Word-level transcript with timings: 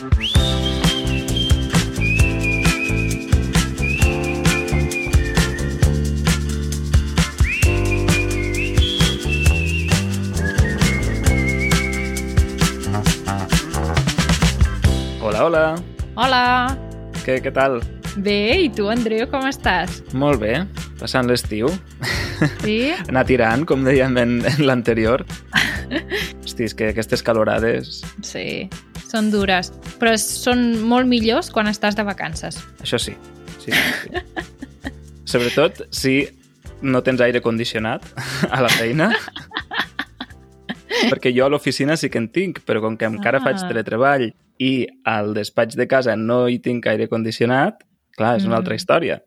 Hola, 0.00 0.08
hola. 15.44 15.76
Hola! 16.16 16.72
Què, 17.20 17.36
què 17.44 17.52
tal? 17.52 17.84
Bé, 18.16 18.56
i 18.56 18.72
tu, 18.72 18.88
Andreu, 18.88 19.28
com 19.28 19.44
estàs? 19.44 20.00
Molt 20.16 20.40
bé, 20.40 20.64
passant 20.96 21.28
l'estiu. 21.28 21.68
Sí? 22.64 22.96
Anar 23.12 23.28
tirant, 23.28 23.68
com 23.68 23.84
dèiem 23.84 24.16
en, 24.16 24.38
en 24.48 24.64
l'anterior. 24.64 25.28
Hosti, 26.40 26.64
és 26.64 26.72
que 26.72 26.88
aquestes 26.94 27.20
calorades... 27.20 28.00
Sí, 28.24 28.70
són 29.10 29.26
dures, 29.32 29.72
però 30.00 30.16
són 30.18 30.80
molt 30.88 31.06
millors 31.06 31.50
quan 31.52 31.68
estàs 31.70 31.94
de 31.98 32.02
vacances. 32.06 32.56
Això 32.82 32.98
sí. 32.98 33.14
sí, 33.60 33.70
sí. 33.70 34.10
Sobretot 35.30 35.84
si 35.94 36.24
no 36.82 37.02
tens 37.06 37.20
aire 37.20 37.42
condicionat 37.44 38.02
a 38.50 38.62
la 38.64 38.68
feina. 38.72 39.10
Perquè 41.10 41.30
jo 41.34 41.46
a 41.46 41.50
l'oficina 41.52 41.96
sí 41.96 42.10
que 42.10 42.18
en 42.20 42.28
tinc, 42.32 42.60
però 42.66 42.80
com 42.82 42.96
que 42.98 43.06
encara 43.08 43.38
Ah. 43.38 43.44
faig 43.44 43.60
teletreball 43.68 44.32
i 44.60 44.86
al 45.04 45.32
despatx 45.34 45.76
de 45.76 45.86
casa 45.88 46.16
no 46.16 46.46
hi 46.48 46.58
tinc 46.58 46.86
aire 46.86 47.06
condicionat, 47.08 47.84
clar, 48.16 48.36
és 48.36 48.44
una 48.44 48.56
altra 48.56 48.74
Mm. 48.74 48.80
història. 48.80 49.20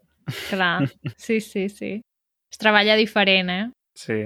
Clar, 0.50 0.90
sí, 1.18 1.40
sí, 1.42 1.70
sí. 1.70 2.02
Es 2.52 2.58
treballa 2.58 2.96
diferent, 2.96 3.50
eh? 3.50 3.70
Sí, 3.96 4.20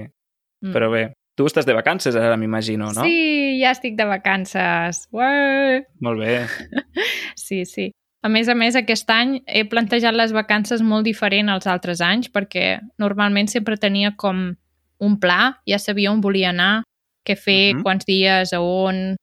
Mm. 0.62 0.72
però 0.74 0.90
bé. 0.90 1.12
Tu 1.38 1.46
estàs 1.46 1.66
de 1.68 1.74
vacances 1.76 2.16
ara, 2.18 2.36
m'imagino, 2.36 2.88
no? 2.90 3.04
Sí, 3.06 3.60
ja 3.60 3.70
estic 3.70 3.94
de 3.96 4.04
vacances. 4.10 5.04
Ué! 5.14 5.84
Molt 6.02 6.18
bé. 6.24 6.40
Sí, 7.38 7.62
sí. 7.64 7.92
A 8.20 8.28
més 8.28 8.48
a 8.50 8.54
més, 8.58 8.74
aquest 8.76 9.08
any 9.14 9.36
he 9.46 9.62
plantejat 9.70 10.12
les 10.18 10.32
vacances 10.34 10.82
molt 10.82 11.06
diferent 11.06 11.48
als 11.48 11.68
altres 11.70 12.02
anys 12.04 12.26
perquè 12.34 12.80
normalment 12.98 13.46
sempre 13.48 13.78
tenia 13.78 14.10
com 14.18 14.56
un 14.98 15.14
pla, 15.22 15.54
ja 15.70 15.78
sabia 15.78 16.10
on 16.10 16.20
volia 16.20 16.50
anar, 16.50 16.82
què 17.24 17.36
fer, 17.38 17.74
Mhm. 17.74 17.82
quants 17.86 18.04
dies, 18.04 18.52
a 18.52 18.60
on 18.60 19.14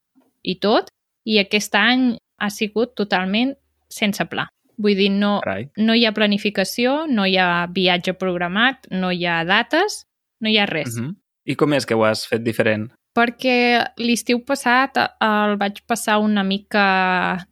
i 0.42 0.56
tot. 0.64 0.88
I 1.28 1.38
aquest 1.44 1.76
any 1.76 2.16
ha 2.40 2.50
sigut 2.50 2.96
totalment 2.96 3.54
sense 3.90 4.24
pla. 4.32 4.48
Vull 4.78 4.96
dir, 4.96 5.10
no, 5.12 5.42
Carai. 5.44 5.70
no 5.78 5.94
hi 5.94 6.06
ha 6.06 6.14
planificació, 6.14 7.06
no 7.08 7.26
hi 7.28 7.36
ha 7.38 7.68
viatge 7.68 8.14
programat, 8.18 8.88
no 8.92 9.12
hi 9.12 9.26
ha 9.26 9.44
dates, 9.44 10.06
no 10.40 10.50
hi 10.50 10.58
ha 10.58 10.66
res. 10.66 10.96
Uh 10.98 11.04
-huh. 11.04 11.16
I 11.46 11.56
com 11.56 11.74
és 11.78 11.86
que 11.86 11.96
ho 11.96 12.04
has 12.08 12.26
fet 12.28 12.44
diferent? 12.44 12.90
Perquè 13.16 13.80
l'estiu 14.02 14.42
passat 14.44 14.98
eh, 15.00 15.08
el 15.24 15.56
vaig 15.62 15.80
passar 15.88 16.18
una 16.20 16.44
mica 16.44 16.84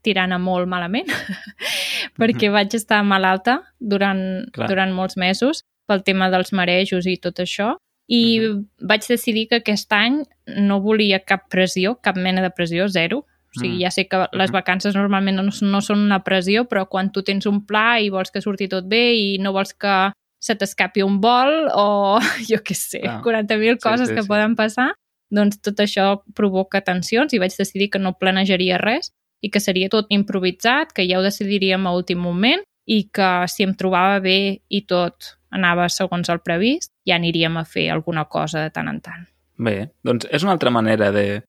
tirant 0.04 0.34
a 0.36 0.40
molt 0.42 0.68
malament, 0.68 1.08
perquè 2.20 2.50
vaig 2.52 2.74
estar 2.76 3.04
malalta 3.08 3.62
durant, 3.80 4.44
Clar. 4.54 4.68
durant 4.72 4.92
molts 4.96 5.16
mesos 5.18 5.64
pel 5.88 6.04
tema 6.04 6.30
dels 6.32 6.52
marejos 6.56 7.08
i 7.08 7.18
tot 7.20 7.40
això, 7.44 7.74
i 8.12 8.40
vaig 8.84 9.06
decidir 9.08 9.48
que 9.50 9.62
aquest 9.62 9.92
any 9.96 10.24
no 10.60 10.82
volia 10.84 11.22
cap 11.24 11.48
pressió, 11.52 11.96
cap 12.04 12.18
mena 12.20 12.44
de 12.44 12.52
pressió, 12.52 12.88
zero. 12.92 13.24
O 13.54 13.60
sigui, 13.60 13.76
Mm. 13.78 13.82
ja 13.84 13.92
sé 13.92 14.08
que 14.10 14.18
les 14.34 14.52
vacances 14.52 14.96
normalment 14.96 15.38
no, 15.38 15.44
no 15.46 15.82
són 15.86 16.00
una 16.02 16.24
pressió, 16.26 16.66
però 16.66 16.88
quan 16.90 17.12
tu 17.14 17.22
tens 17.22 17.46
un 17.46 17.60
pla 17.68 18.00
i 18.02 18.10
vols 18.10 18.32
que 18.34 18.42
surti 18.42 18.68
tot 18.68 18.88
bé 18.90 19.14
i 19.14 19.38
no 19.38 19.52
vols 19.54 19.76
que 19.78 20.12
se 20.44 20.56
t'escapi 20.60 21.04
un 21.06 21.22
vol 21.24 21.70
o 21.72 22.20
jo 22.50 22.60
què 22.66 22.76
sé, 22.76 23.00
Clar. 23.06 23.22
40.000 23.24 23.78
Sí, 23.78 23.84
coses 23.86 24.10
sí, 24.12 24.16
que 24.18 24.24
sí. 24.26 24.30
poden 24.30 24.58
passar, 24.60 24.90
doncs 25.34 25.62
tot 25.64 25.80
això 25.82 26.10
provoca 26.36 26.82
tensions 26.86 27.34
i 27.34 27.40
vaig 27.42 27.56
decidir 27.58 27.90
que 27.94 28.02
no 28.02 28.12
planejaria 28.20 28.78
res 28.82 29.14
i 29.44 29.50
que 29.52 29.60
seria 29.64 29.90
tot 29.92 30.08
improvisat, 30.14 30.92
que 30.96 31.08
ja 31.08 31.20
ho 31.20 31.24
decidiríem 31.26 31.88
a 31.88 31.96
últim 31.96 32.20
moment 32.24 32.62
i 32.88 33.06
que 33.16 33.30
si 33.48 33.64
em 33.64 33.74
trobava 33.80 34.20
bé 34.24 34.60
i 34.70 34.84
tot 34.88 35.34
anava 35.56 35.88
segons 35.92 36.30
el 36.34 36.40
previst, 36.44 36.92
ja 37.08 37.16
aniríem 37.16 37.56
a 37.58 37.64
fer 37.66 37.88
alguna 37.94 38.26
cosa 38.26 38.64
de 38.64 38.72
tant 38.76 38.88
en 38.92 39.00
tant. 39.04 39.26
Bé, 39.64 39.90
doncs 40.04 40.28
és 40.32 40.44
una 40.44 40.56
altra 40.58 40.72
manera 40.74 41.12
de, 41.16 41.42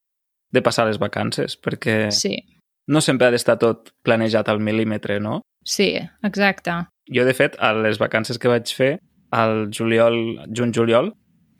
de 0.52 0.62
passar 0.62 0.86
les 0.86 0.98
vacances, 1.02 1.56
perquè 1.58 2.10
Sí, 2.14 2.36
no 2.90 3.00
sempre 3.00 3.26
ha 3.26 3.32
d'estar 3.34 3.56
tot 3.58 3.90
planejat 4.04 4.48
al 4.52 4.60
mil·límetre, 4.60 5.18
no? 5.20 5.40
sí, 5.64 5.94
exacte. 6.22 6.74
Jo, 7.12 7.24
de 7.24 7.34
fet, 7.34 7.56
a 7.60 7.72
les 7.74 7.98
vacances 7.98 8.38
que 8.38 8.48
vaig 8.48 8.70
fer, 8.74 8.98
al 9.30 9.68
juliol, 9.74 10.38
juny-juliol, 10.54 11.12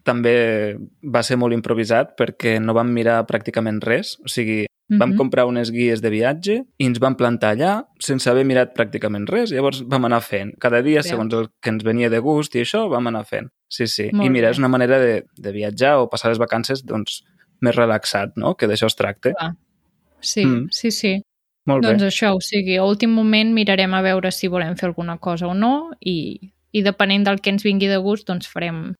també 0.05 0.77
va 1.03 1.23
ser 1.25 1.37
molt 1.41 1.55
improvisat 1.57 2.15
perquè 2.19 2.59
no 2.61 2.75
vam 2.77 2.91
mirar 2.93 3.23
pràcticament 3.27 3.81
res. 3.85 4.19
O 4.25 4.29
sigui, 4.29 4.67
vam 4.91 5.11
Mhm. 5.11 5.17
comprar 5.17 5.47
unes 5.47 5.71
guies 5.73 6.03
de 6.03 6.11
viatge 6.11 6.63
i 6.79 6.85
ens 6.87 6.99
vam 7.01 7.17
plantar 7.17 7.57
allà 7.57 7.87
sense 7.99 8.29
haver 8.29 8.45
mirat 8.45 8.75
pràcticament 8.77 9.27
res. 9.29 9.51
Llavors 9.51 9.83
vam 9.89 10.05
anar 10.05 10.21
fent. 10.21 10.53
Cada 10.59 10.83
dia, 10.83 11.01
Bé. 11.01 11.09
segons 11.09 11.33
el 11.35 11.49
que 11.61 11.71
ens 11.71 11.83
venia 11.83 12.11
de 12.11 12.19
gust 12.21 12.55
i 12.55 12.61
això, 12.61 12.89
vam 12.91 13.07
anar 13.07 13.25
fent. 13.25 13.49
Sí, 13.69 13.87
sí. 13.87 14.11
Molt 14.13 14.27
I 14.27 14.31
mira, 14.31 14.49
bé. 14.49 14.51
és 14.53 14.59
una 14.59 14.69
manera 14.69 14.99
de, 14.99 15.25
de 15.37 15.53
viatjar 15.53 15.97
o 15.99 16.09
passar 16.11 16.29
les 16.29 16.39
vacances 16.39 16.85
doncs, 16.85 17.25
més 17.61 17.75
relaxat, 17.75 18.37
no? 18.37 18.55
Que 18.57 18.67
d'això 18.69 18.87
es 18.87 18.95
tracta. 18.97 19.33
Sí, 20.21 20.45
Mm. 20.45 20.69
sí, 20.71 20.91
sí. 20.91 21.23
Molt 21.67 21.85
Doncs 21.87 22.03
bé. 22.03 22.11
això, 22.11 22.35
o 22.37 22.43
sigui, 22.45 22.77
a 22.77 22.85
últim 22.85 23.15
moment 23.17 23.55
mirarem 23.57 23.95
a 23.97 24.03
veure 24.05 24.33
si 24.33 24.51
volem 24.53 24.77
fer 24.77 24.91
alguna 24.91 25.17
cosa 25.19 25.49
o 25.49 25.55
no 25.57 25.93
i, 26.01 26.53
i 26.73 26.83
depenent 26.85 27.25
del 27.25 27.41
que 27.41 27.55
ens 27.55 27.65
vingui 27.65 27.89
de 27.89 27.97
gust, 28.05 28.27
doncs 28.29 28.51
farem, 28.51 28.91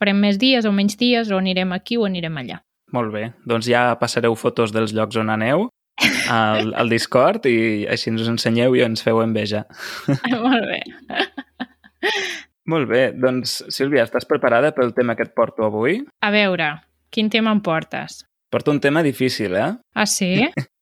farem 0.00 0.22
més 0.24 0.38
dies 0.40 0.64
o 0.64 0.72
menys 0.72 0.96
dies 0.96 1.30
o 1.30 1.40
anirem 1.42 1.74
aquí 1.76 2.00
o 2.00 2.06
anirem 2.08 2.40
allà. 2.40 2.62
Molt 2.92 3.12
bé. 3.12 3.30
Doncs 3.48 3.68
ja 3.68 3.90
passareu 4.00 4.34
fotos 4.36 4.72
dels 4.72 4.92
llocs 4.96 5.16
on 5.20 5.32
aneu 5.32 5.68
al, 6.32 6.72
al 6.74 6.92
Discord 6.92 7.46
i 7.48 7.84
així 7.90 8.10
ens 8.12 8.28
ensenyeu 8.28 8.76
i 8.76 8.84
ens 8.84 9.04
feu 9.04 9.22
enveja. 9.24 9.64
Molt 10.44 10.68
bé. 10.68 10.80
Molt 12.72 12.88
bé. 12.88 13.06
Doncs, 13.18 13.60
Sílvia, 13.74 14.04
estàs 14.06 14.28
preparada 14.28 14.72
pel 14.76 14.92
tema 14.96 15.16
que 15.18 15.26
et 15.26 15.32
porto 15.36 15.66
avui? 15.66 16.00
A 16.22 16.30
veure, 16.34 16.74
quin 17.12 17.30
tema 17.32 17.52
em 17.52 17.60
portes? 17.64 18.22
Porto 18.52 18.72
un 18.72 18.80
tema 18.80 19.02
difícil, 19.02 19.56
eh? 19.56 19.72
Ah, 19.94 20.06
sí? 20.06 20.34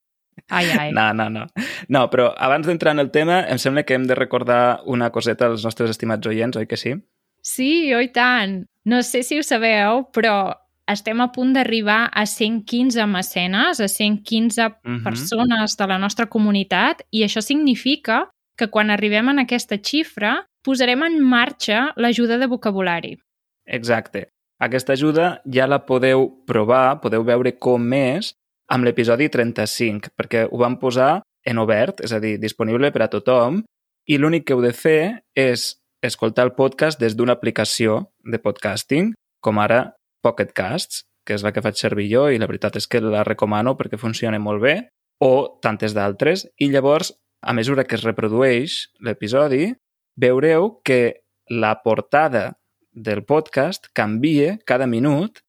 Ai, 0.48 0.66
ai. 0.78 0.92
No, 0.92 1.12
no, 1.14 1.28
no. 1.30 1.46
No, 1.88 2.06
però 2.10 2.30
abans 2.36 2.66
d'entrar 2.66 2.92
en 2.96 2.98
el 3.04 3.10
tema, 3.10 3.40
em 3.48 3.58
sembla 3.58 3.84
que 3.84 3.94
hem 3.94 4.06
de 4.08 4.14
recordar 4.18 4.80
una 4.86 5.10
coseta 5.10 5.46
als 5.46 5.64
nostres 5.64 5.90
estimats 5.90 6.26
oients, 6.26 6.56
oi 6.56 6.66
que 6.66 6.76
sí? 6.80 6.94
Sí, 7.42 7.92
oi 7.94 8.08
tant. 8.12 8.64
No 8.84 9.02
sé 9.02 9.22
si 9.22 9.38
ho 9.38 9.42
sabeu, 9.44 10.06
però 10.12 10.54
estem 10.90 11.20
a 11.22 11.28
punt 11.30 11.52
d'arribar 11.54 12.08
a 12.12 12.24
115 12.26 13.06
mecenes, 13.06 13.78
a 13.80 13.86
115 13.88 14.70
Mhm. 14.84 15.04
persones 15.04 15.76
de 15.76 15.86
la 15.86 15.98
nostra 15.98 16.26
comunitat, 16.26 17.02
i 17.10 17.22
això 17.22 17.40
significa 17.42 18.28
que 18.56 18.68
quan 18.68 18.90
arribem 18.90 19.28
en 19.28 19.38
aquesta 19.38 19.78
xifra 19.78 20.46
posarem 20.62 21.02
en 21.04 21.20
marxa 21.22 21.92
l'ajuda 21.96 22.38
de 22.38 22.46
vocabulari. 22.46 23.18
Exacte. 23.66 24.28
Aquesta 24.58 24.92
ajuda 24.92 25.40
ja 25.46 25.66
la 25.66 25.86
podeu 25.86 26.44
provar, 26.46 27.00
podeu 27.00 27.24
veure 27.24 27.54
com 27.58 27.92
és 27.92 28.34
amb 28.70 28.86
l'episodi 28.86 29.28
35, 29.28 30.14
perquè 30.16 30.46
ho 30.46 30.58
vam 30.60 30.78
posar 30.78 31.20
en 31.46 31.58
obert, 31.58 32.02
és 32.04 32.12
a 32.14 32.20
dir, 32.22 32.36
disponible 32.38 32.92
per 32.94 33.04
a 33.04 33.10
tothom, 33.12 33.62
i 34.06 34.18
l'únic 34.18 34.46
que 34.46 34.54
heu 34.54 34.62
de 34.62 34.72
fer 34.76 35.22
és 35.36 35.74
escoltar 36.02 36.46
el 36.46 36.54
podcast 36.56 37.00
des 37.00 37.16
d'una 37.16 37.36
aplicació 37.36 38.12
de 38.24 38.40
podcasting, 38.40 39.12
com 39.42 39.58
ara 39.60 39.90
Pocket 40.22 40.52
Casts, 40.56 41.04
que 41.26 41.36
és 41.36 41.44
la 41.44 41.52
que 41.52 41.62
faig 41.64 41.76
servir 41.76 42.08
jo 42.12 42.28
i 42.30 42.38
la 42.40 42.48
veritat 42.48 42.78
és 42.80 42.88
que 42.88 43.02
la 43.04 43.24
recomano 43.26 43.76
perquè 43.76 44.00
funciona 44.00 44.40
molt 44.40 44.62
bé, 44.62 44.76
o 45.20 45.60
tantes 45.62 45.92
d'altres, 45.96 46.46
i 46.58 46.70
llavors, 46.72 47.12
a 47.42 47.52
mesura 47.56 47.84
que 47.84 47.96
es 47.96 48.04
reprodueix 48.04 48.86
l'episodi, 49.04 49.70
veureu 50.16 50.80
que 50.84 51.20
la 51.50 51.74
portada 51.84 52.60
del 52.92 53.24
podcast 53.24 53.88
canvia 53.96 54.56
cada 54.66 54.86
minut 54.86 55.40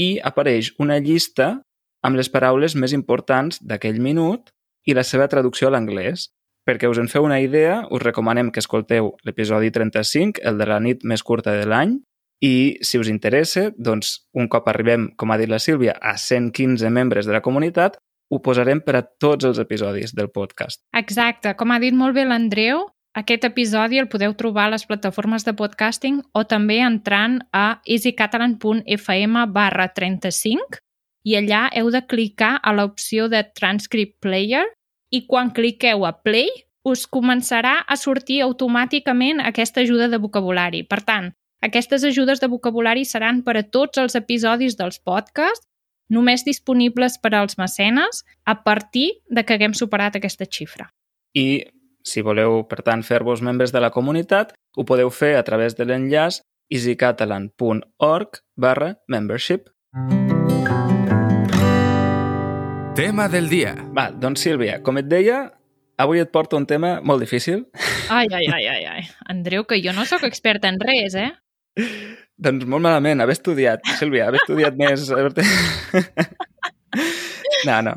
i 0.00 0.16
apareix 0.22 0.72
una 0.82 0.98
llista 0.98 1.62
amb 2.04 2.18
les 2.18 2.30
paraules 2.32 2.76
més 2.76 2.92
importants 2.96 3.60
d'aquell 3.62 4.00
minut 4.02 4.50
i 4.86 4.94
la 4.94 5.04
seva 5.04 5.28
traducció 5.28 5.68
a 5.68 5.74
l'anglès. 5.74 6.30
Perquè 6.66 6.88
us 6.90 6.98
en 6.98 7.06
feu 7.06 7.22
una 7.22 7.38
idea, 7.38 7.84
us 7.94 8.02
recomanem 8.02 8.50
que 8.50 8.58
escolteu 8.58 9.12
l'episodi 9.22 9.70
35, 9.70 10.42
el 10.42 10.58
de 10.58 10.66
la 10.66 10.80
nit 10.82 11.04
més 11.06 11.22
curta 11.22 11.54
de 11.54 11.66
l'any, 11.68 12.00
i 12.42 12.76
si 12.82 12.98
us 12.98 13.08
interessa, 13.08 13.70
doncs 13.78 14.26
un 14.34 14.48
cop 14.50 14.66
arribem, 14.68 15.12
com 15.16 15.30
ha 15.30 15.38
dit 15.38 15.48
la 15.48 15.60
Sílvia, 15.62 15.94
a 16.02 16.16
115 16.18 16.90
membres 16.90 17.26
de 17.26 17.36
la 17.36 17.40
comunitat, 17.44 18.00
ho 18.30 18.40
posarem 18.42 18.82
per 18.82 18.96
a 18.98 19.04
tots 19.06 19.46
els 19.46 19.60
episodis 19.62 20.12
del 20.12 20.32
podcast. 20.34 20.82
Exacte, 20.98 21.54
com 21.54 21.70
ha 21.70 21.78
dit 21.78 21.94
molt 21.94 22.18
bé 22.18 22.26
l'Andreu, 22.26 22.88
aquest 23.16 23.46
episodi 23.48 24.02
el 24.02 24.10
podeu 24.12 24.34
trobar 24.36 24.66
a 24.66 24.74
les 24.74 24.84
plataformes 24.84 25.46
de 25.46 25.54
podcasting 25.56 26.18
o 26.36 26.42
també 26.44 26.82
entrant 26.84 27.38
a 27.54 27.78
easycatalan.fm 27.86 29.46
barra 29.54 29.88
35 29.94 30.82
i 31.26 31.34
allà 31.34 31.66
heu 31.74 31.90
de 31.90 32.04
clicar 32.06 32.56
a 32.62 32.72
l'opció 32.76 33.26
de 33.28 33.42
Transcript 33.58 34.20
Player 34.22 34.64
i 35.10 35.24
quan 35.26 35.50
cliqueu 35.54 36.06
a 36.06 36.14
Play 36.22 36.48
us 36.86 37.06
començarà 37.10 37.80
a 37.82 37.96
sortir 37.98 38.42
automàticament 38.44 39.42
aquesta 39.42 39.82
ajuda 39.82 40.06
de 40.08 40.20
vocabulari. 40.22 40.84
Per 40.86 41.00
tant, 41.02 41.32
aquestes 41.66 42.04
ajudes 42.06 42.38
de 42.42 42.50
vocabulari 42.52 43.04
seran 43.04 43.42
per 43.42 43.56
a 43.58 43.64
tots 43.64 43.98
els 43.98 44.14
episodis 44.14 44.78
dels 44.78 45.00
podcasts 45.02 45.66
només 46.08 46.44
disponibles 46.46 47.18
per 47.18 47.34
als 47.34 47.58
mecenes 47.58 48.22
a 48.44 48.54
partir 48.62 49.08
de 49.26 49.42
que 49.42 49.56
haguem 49.56 49.74
superat 49.74 50.14
aquesta 50.16 50.46
xifra. 50.46 50.86
I 51.34 51.66
si 52.06 52.22
voleu, 52.22 52.62
per 52.70 52.84
tant, 52.86 53.02
fer-vos 53.02 53.42
membres 53.42 53.74
de 53.74 53.82
la 53.82 53.90
comunitat, 53.90 54.54
ho 54.76 54.86
podeu 54.86 55.10
fer 55.10 55.34
a 55.34 55.42
través 55.42 55.74
de 55.74 55.88
l'enllaç 55.88 56.38
easycatalan.org 56.70 58.42
barra 58.54 58.94
membership. 59.08 59.66
Tema 62.96 63.28
del 63.28 63.50
dia. 63.50 63.74
Va, 63.92 64.06
doncs 64.08 64.40
Sílvia, 64.40 64.78
com 64.80 64.96
et 64.96 65.04
deia, 65.04 65.42
avui 66.00 66.22
et 66.22 66.30
porto 66.32 66.56
un 66.56 66.64
tema 66.64 66.94
molt 67.04 67.20
difícil. 67.20 67.66
Ai, 68.08 68.24
ai, 68.32 68.46
ai, 68.48 68.64
ai, 68.72 68.84
ai. 68.88 69.02
Andreu, 69.28 69.66
que 69.68 69.76
jo 69.84 69.92
no 69.92 70.06
sóc 70.08 70.24
experta 70.24 70.70
en 70.72 70.80
res, 70.80 71.12
eh? 71.20 71.28
Doncs 72.40 72.64
molt 72.64 72.86
malament, 72.88 73.20
haver 73.20 73.36
estudiat, 73.36 73.84
Sílvia, 73.98 74.30
haver 74.30 74.40
estudiat 74.40 74.78
més... 74.80 75.04
no, 77.68 77.76
no. 77.84 77.94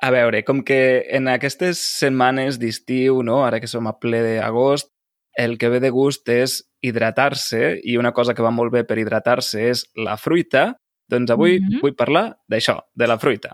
A 0.00 0.12
veure, 0.16 0.40
com 0.48 0.64
que 0.64 0.80
en 1.12 1.28
aquestes 1.28 1.84
setmanes 2.00 2.56
d'estiu, 2.64 3.20
no? 3.20 3.42
ara 3.44 3.60
que 3.60 3.68
som 3.68 3.92
a 3.92 3.98
ple 4.00 4.24
d'agost, 4.24 4.88
el 5.36 5.58
que 5.60 5.68
ve 5.68 5.84
de 5.84 5.92
gust 5.92 6.32
és 6.32 6.62
hidratar-se 6.80 7.74
i 7.84 8.00
una 8.00 8.16
cosa 8.16 8.32
que 8.32 8.48
va 8.48 8.56
molt 8.56 8.72
bé 8.72 8.88
per 8.88 9.02
hidratar-se 9.04 9.68
és 9.68 9.84
la 10.00 10.16
fruita, 10.16 10.70
doncs 11.12 11.28
avui 11.28 11.60
mm 11.60 11.66
-hmm. 11.66 11.80
vull 11.84 11.92
parlar 11.94 12.38
d'això, 12.48 12.80
de 12.96 13.06
la 13.06 13.18
fruita. 13.20 13.52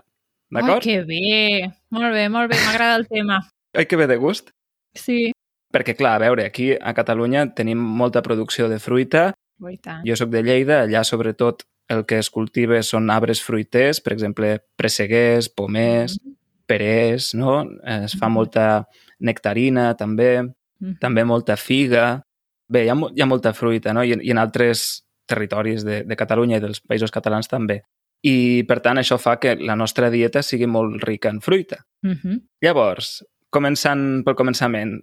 D'acord? 0.53 0.83
Que 0.83 1.01
bé! 1.03 1.71
Molt 1.91 2.13
bé, 2.15 2.27
molt 2.31 2.51
bé, 2.51 2.59
m'agrada 2.65 2.95
el 2.99 3.07
tema. 3.07 3.41
Ai, 3.75 3.85
que 3.85 3.99
ve 3.99 4.07
de 4.07 4.17
gust. 4.21 4.53
Sí. 4.95 5.31
Perquè, 5.73 5.97
clar, 5.99 6.15
a 6.17 6.23
veure, 6.23 6.45
aquí 6.47 6.71
a 6.73 6.93
Catalunya 6.95 7.49
tenim 7.55 7.79
molta 7.79 8.23
producció 8.23 8.69
de 8.71 8.79
fruita. 8.79 9.33
Oh, 9.59 9.73
jo 10.05 10.15
sóc 10.15 10.29
de 10.29 10.43
Lleida, 10.45 10.83
allà 10.85 11.03
sobretot 11.03 11.65
el 11.91 12.05
que 12.05 12.19
es 12.21 12.29
cultiva 12.29 12.79
són 12.83 13.09
arbres 13.11 13.41
fruiters, 13.43 13.99
per 14.03 14.13
exemple, 14.13 14.57
presseguers, 14.79 15.49
pomers, 15.49 16.17
mm 16.17 16.27
-hmm. 16.27 16.37
perers, 16.67 17.33
no? 17.33 17.65
Es 17.83 18.15
fa 18.15 18.29
mm 18.29 18.33
molta 18.33 18.87
nectarina, 19.19 19.95
també, 19.95 20.43
mm 20.43 20.53
-hmm. 20.79 20.99
també 20.99 21.23
molta 21.23 21.57
figa. 21.57 22.23
Bé, 22.69 22.85
hi 22.85 22.89
ha, 22.89 22.95
hi 23.15 23.21
ha 23.21 23.25
molta 23.25 23.53
fruita, 23.53 23.93
no? 23.93 24.03
I, 24.03 24.15
i 24.21 24.31
en 24.31 24.37
altres 24.37 25.03
territoris 25.25 25.83
de, 25.83 26.03
de 26.03 26.15
Catalunya 26.15 26.57
i 26.57 26.59
dels 26.59 26.81
països 26.81 27.11
catalans 27.11 27.47
també. 27.47 27.83
I, 28.27 28.63
per 28.67 28.79
tant, 28.83 28.99
això 28.99 29.17
fa 29.21 29.37
que 29.39 29.55
la 29.59 29.75
nostra 29.79 30.09
dieta 30.11 30.43
sigui 30.43 30.67
molt 30.67 31.03
rica 31.03 31.29
en 31.29 31.41
fruita. 31.41 31.83
Mm 32.03 32.15
-hmm. 32.15 32.41
Llavors, 32.61 33.23
començant 33.49 34.23
pel 34.25 34.35
començament, 34.35 34.99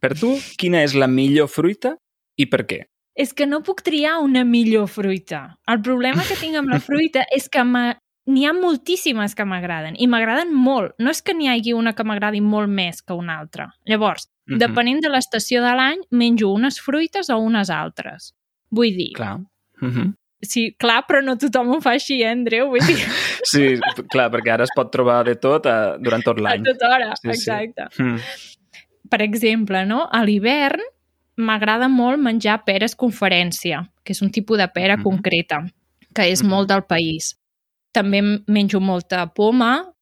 per 0.00 0.14
tu, 0.18 0.34
quina 0.58 0.82
és 0.82 0.94
la 0.94 1.06
millor 1.06 1.48
fruita 1.48 1.96
i 2.36 2.46
per 2.46 2.66
què? 2.66 2.80
És 3.14 3.32
que 3.32 3.46
no 3.46 3.62
puc 3.62 3.82
triar 3.86 4.18
una 4.18 4.42
millor 4.44 4.88
fruita. 4.88 5.58
El 5.70 5.80
problema 5.80 6.24
que 6.26 6.36
tinc 6.40 6.56
amb 6.56 6.68
la 6.68 6.80
fruita 6.88 7.24
és 7.30 7.48
que 7.48 7.62
n'hi 7.62 8.46
ha 8.46 8.52
moltíssimes 8.52 9.34
que 9.34 9.44
m'agraden 9.44 9.94
i 9.96 10.06
m'agraden 10.06 10.52
molt. 10.52 10.96
No 10.98 11.10
és 11.10 11.22
que 11.22 11.34
n'hi 11.34 11.48
hagi 11.48 11.72
una 11.72 11.94
que 11.94 12.04
m'agradi 12.04 12.40
molt 12.40 12.68
més 12.68 13.02
que 13.02 13.14
una 13.14 13.38
altra. 13.38 13.70
Llavors, 13.86 14.26
mm 14.26 14.54
-hmm. 14.54 14.58
depenent 14.58 15.00
de 15.00 15.08
l'estació 15.08 15.62
de 15.62 15.74
l'any, 15.74 16.00
menjo 16.10 16.50
unes 16.52 16.80
fruites 16.80 17.30
o 17.30 17.38
unes 17.38 17.70
altres. 17.70 18.34
Vull 18.70 18.96
dir... 18.96 19.12
Clar. 19.14 19.38
Mm 19.80 19.90
-hmm. 19.90 20.14
Sí, 20.44 20.64
clar, 20.78 21.02
però 21.08 21.20
no 21.24 21.36
tothom 21.40 21.74
ho 21.74 21.80
fa 21.84 21.94
així, 21.98 22.22
eh, 22.22 22.32
Andreu? 22.32 22.68
Vull 22.72 22.84
dir... 22.86 22.98
Sí, 23.50 23.74
clar, 24.10 24.30
perquè 24.32 24.54
ara 24.54 24.64
es 24.64 24.72
pot 24.74 24.90
trobar 24.92 25.22
de 25.28 25.34
tot 25.36 25.66
a, 25.70 25.96
durant 26.00 26.22
tot 26.24 26.40
l'any. 26.40 26.64
A 26.64 26.72
tota 26.72 26.90
hora, 26.94 27.12
sí, 27.20 27.28
exacte. 27.34 27.88
Sí. 27.92 28.02
Mm. 28.02 28.18
Per 29.10 29.20
exemple, 29.22 29.84
no? 29.86 30.04
a 30.10 30.24
l'hivern 30.24 30.82
m'agrada 31.36 31.88
molt 31.90 32.20
menjar 32.22 32.60
peres 32.66 32.94
conferència, 32.98 33.84
que 34.02 34.14
és 34.14 34.22
un 34.22 34.30
tipus 34.34 34.58
de 34.58 34.68
pera 34.68 34.96
mm 34.96 35.00
-hmm. 35.00 35.04
concreta, 35.04 35.58
que 36.14 36.22
és 36.30 36.42
mm 36.42 36.46
-hmm. 36.46 36.50
molt 36.50 36.68
del 36.68 36.84
país. 36.84 37.36
També 37.92 38.22
menjo 38.46 38.80
molta 38.80 39.26
poma, 39.26 39.92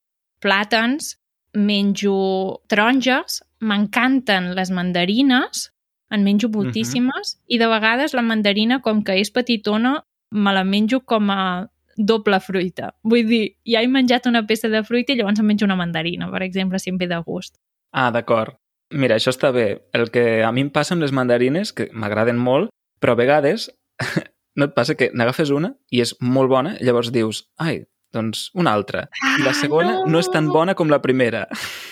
plàtans, 0.40 1.18
menjo 1.54 2.62
taronges, 2.68 3.42
m'encanten 3.60 4.54
les 4.54 4.70
mandarines, 4.70 5.72
en 6.10 6.24
menjo 6.24 6.48
moltíssimes, 6.48 7.26
uh 7.34 7.38
-huh. 7.38 7.44
i 7.54 7.58
de 7.58 7.66
vegades 7.66 8.12
la 8.12 8.22
mandarina, 8.22 8.80
com 8.80 9.02
que 9.02 9.20
és 9.20 9.30
petitona, 9.30 10.04
me 10.32 10.52
la 10.56 10.64
menjo 10.64 11.02
com 11.04 11.30
a 11.30 11.68
doble 11.96 12.40
fruita. 12.40 12.92
Vull 13.04 13.28
dir, 13.28 13.42
ja 13.68 13.82
he 13.82 13.88
menjat 13.88 14.26
una 14.30 14.44
peça 14.48 14.70
de 14.72 14.82
fruita 14.84 15.12
i 15.12 15.18
llavors 15.20 15.40
em 15.40 15.46
menjo 15.46 15.68
una 15.68 15.76
mandarina, 15.76 16.30
per 16.32 16.42
exemple, 16.46 16.80
si 16.80 16.90
em 16.90 16.98
ve 16.98 17.08
de 17.10 17.20
gust. 17.26 17.58
Ah, 17.92 18.10
d'acord. 18.10 18.56
Mira, 18.92 19.16
això 19.16 19.32
està 19.32 19.52
bé. 19.52 19.84
El 19.96 20.10
que 20.12 20.42
a 20.44 20.52
mi 20.52 20.64
em 20.64 20.70
passa 20.72 20.94
amb 20.96 21.04
les 21.04 21.12
mandarines, 21.12 21.72
que 21.72 21.88
m'agraden 21.92 22.40
molt, 22.40 22.72
però 23.00 23.16
a 23.16 23.20
vegades 23.20 23.70
no 24.56 24.68
et 24.68 24.76
passa 24.76 24.96
que 24.96 25.10
n'agafes 25.14 25.52
una 25.52 25.74
i 25.90 26.02
és 26.04 26.14
molt 26.20 26.52
bona 26.52 26.76
llavors 26.80 27.12
dius, 27.12 27.46
ai, 27.60 27.82
doncs 28.12 28.50
una 28.58 28.74
altra. 28.76 29.06
Ah, 29.22 29.36
I 29.40 29.46
la 29.46 29.52
ah, 29.54 29.56
segona 29.56 29.92
no. 29.96 30.06
no 30.12 30.20
és 30.20 30.28
tan 30.32 30.50
bona 30.52 30.76
com 30.78 30.92
la 30.92 31.00
primera. 31.04 31.46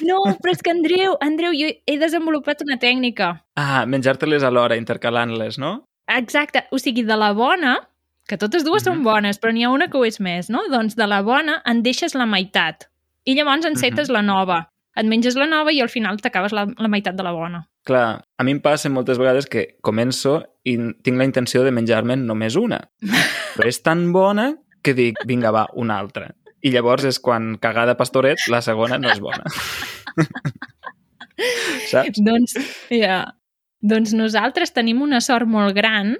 No, 0.06 0.20
però 0.42 0.52
és 0.52 0.64
que 0.64 0.72
Andreu, 0.72 1.16
Andreu, 1.24 1.56
jo 1.56 1.70
he 1.72 2.00
desenvolupat 2.00 2.64
una 2.66 2.76
tècnica. 2.80 3.32
Ah, 3.56 3.86
menjar-te-les 3.88 4.44
alhora, 4.44 4.78
intercalant-les, 4.80 5.58
no? 5.60 5.80
Exacte. 6.10 6.66
O 6.70 6.78
sigui, 6.82 7.04
de 7.06 7.16
la 7.16 7.32
bona, 7.36 7.78
que 8.30 8.38
totes 8.38 8.62
dues 8.64 8.82
mm 8.82 8.86
-hmm. 8.86 8.94
són 8.94 8.98
mhm. 8.98 9.04
bones, 9.04 9.40
però 9.40 9.52
n'hi 9.52 9.64
ha 9.64 9.70
una 9.70 9.88
que 9.90 9.98
ho 9.98 10.04
és 10.06 10.20
més, 10.20 10.50
no? 10.50 10.62
Doncs 10.70 10.94
de 10.96 11.06
la 11.06 11.22
bona 11.22 11.62
en 11.66 11.82
deixes 11.82 12.14
la 12.14 12.26
meitat. 12.26 12.86
I 13.24 13.34
llavors 13.34 13.66
encetes 13.66 14.08
mm 14.08 14.12
-hmm. 14.12 14.18
la 14.18 14.22
nova. 14.22 14.58
Et 14.96 15.06
menges 15.06 15.36
la 15.36 15.46
nova 15.46 15.72
i 15.72 15.80
al 15.80 15.88
final 15.88 16.16
t'acabes 16.20 16.52
la, 16.52 16.66
la 16.78 16.88
meitat 16.88 17.14
de 17.14 17.22
la 17.22 17.32
bona. 17.32 17.66
Clar, 17.84 18.22
a 18.38 18.44
mi 18.44 18.50
em 18.50 18.60
passa 18.60 18.88
moltes 18.88 19.18
vegades 19.18 19.46
que 19.46 19.78
començo 19.82 20.42
i 20.64 20.76
tinc 21.02 21.16
la 21.16 21.24
intenció 21.24 21.62
de 21.64 21.70
menjar-me'n 21.70 22.26
només 22.26 22.56
una. 22.56 22.80
Però 23.56 23.68
és 23.68 23.82
tan 23.82 24.12
bona 24.12 24.56
que 24.82 24.94
dic, 24.94 25.16
vinga, 25.26 25.50
va, 25.50 25.66
una 25.74 25.98
altra. 25.98 26.34
I 26.62 26.70
llavors 26.70 27.04
és 27.04 27.18
quan 27.18 27.56
cagada 27.58 27.96
pastoret, 27.96 28.38
la 28.48 28.60
segona 28.60 28.98
no 28.98 29.08
és 29.08 29.20
bona. 29.20 29.44
Saps? 31.90 32.20
Doncs, 32.20 32.56
ja. 32.90 33.24
Doncs 33.80 34.12
nosaltres 34.12 34.72
tenim 34.72 35.00
una 35.02 35.20
sort 35.20 35.48
molt 35.48 35.74
gran 35.74 36.16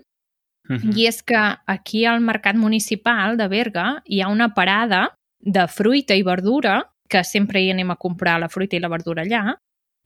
uh 0.69 0.77
-huh. 0.77 0.97
i 0.97 1.07
és 1.07 1.23
que 1.23 1.41
aquí 1.67 2.05
al 2.05 2.21
Mercat 2.21 2.57
Municipal 2.57 3.37
de 3.37 3.49
Berga 3.49 4.03
hi 4.05 4.21
ha 4.21 4.29
una 4.29 4.55
parada 4.55 5.17
de 5.41 5.67
fruita 5.69 6.15
i 6.15 6.23
verdura, 6.23 6.91
que 7.09 7.25
sempre 7.25 7.61
hi 7.61 7.71
anem 7.71 7.91
a 7.91 7.97
comprar 7.97 8.39
la 8.41 8.49
fruita 8.49 8.77
i 8.77 8.81
la 8.81 8.89
verdura 8.89 9.23
allà, 9.23 9.57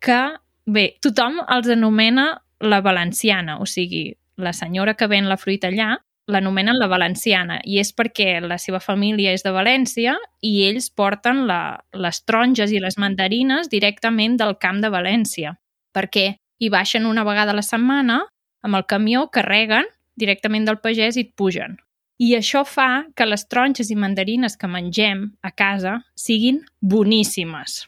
que, 0.00 0.38
bé, 0.66 0.96
tothom 1.00 1.40
els 1.48 1.68
anomena 1.68 2.40
la 2.60 2.80
valenciana, 2.80 3.58
o 3.58 3.66
sigui, 3.66 4.16
la 4.36 4.52
senyora 4.52 4.94
que 4.94 5.06
ven 5.06 5.28
la 5.28 5.36
fruita 5.36 5.68
allà 5.68 5.98
l'anomenen 6.26 6.78
la 6.78 6.88
valenciana 6.88 7.58
i 7.68 7.78
és 7.80 7.92
perquè 7.92 8.38
la 8.40 8.56
seva 8.58 8.80
família 8.80 9.34
és 9.36 9.44
de 9.44 9.52
València 9.52 10.14
i 10.40 10.54
ells 10.68 10.88
porten 10.90 11.44
la, 11.48 11.80
les 11.92 12.22
taronges 12.24 12.72
i 12.72 12.80
les 12.80 12.96
mandarines 12.98 13.68
directament 13.68 14.38
del 14.40 14.56
camp 14.60 14.80
de 14.80 14.90
València 14.92 15.54
perquè 15.94 16.30
hi 16.58 16.70
baixen 16.72 17.06
una 17.06 17.26
vegada 17.28 17.52
a 17.52 17.58
la 17.58 17.66
setmana 17.66 18.22
amb 18.64 18.78
el 18.78 18.86
camió, 18.88 19.28
carreguen 19.28 19.84
directament 20.18 20.66
del 20.68 20.80
pagès 20.82 21.18
i 21.18 21.26
et 21.26 21.34
pugen. 21.36 21.76
I 22.22 22.36
això 22.38 22.62
fa 22.66 23.04
que 23.16 23.26
les 23.26 23.46
taronges 23.50 23.90
i 23.90 23.98
mandarines 23.98 24.54
que 24.56 24.70
mengem 24.70 25.26
a 25.42 25.50
casa 25.50 25.98
siguin 26.14 26.60
boníssimes, 26.80 27.84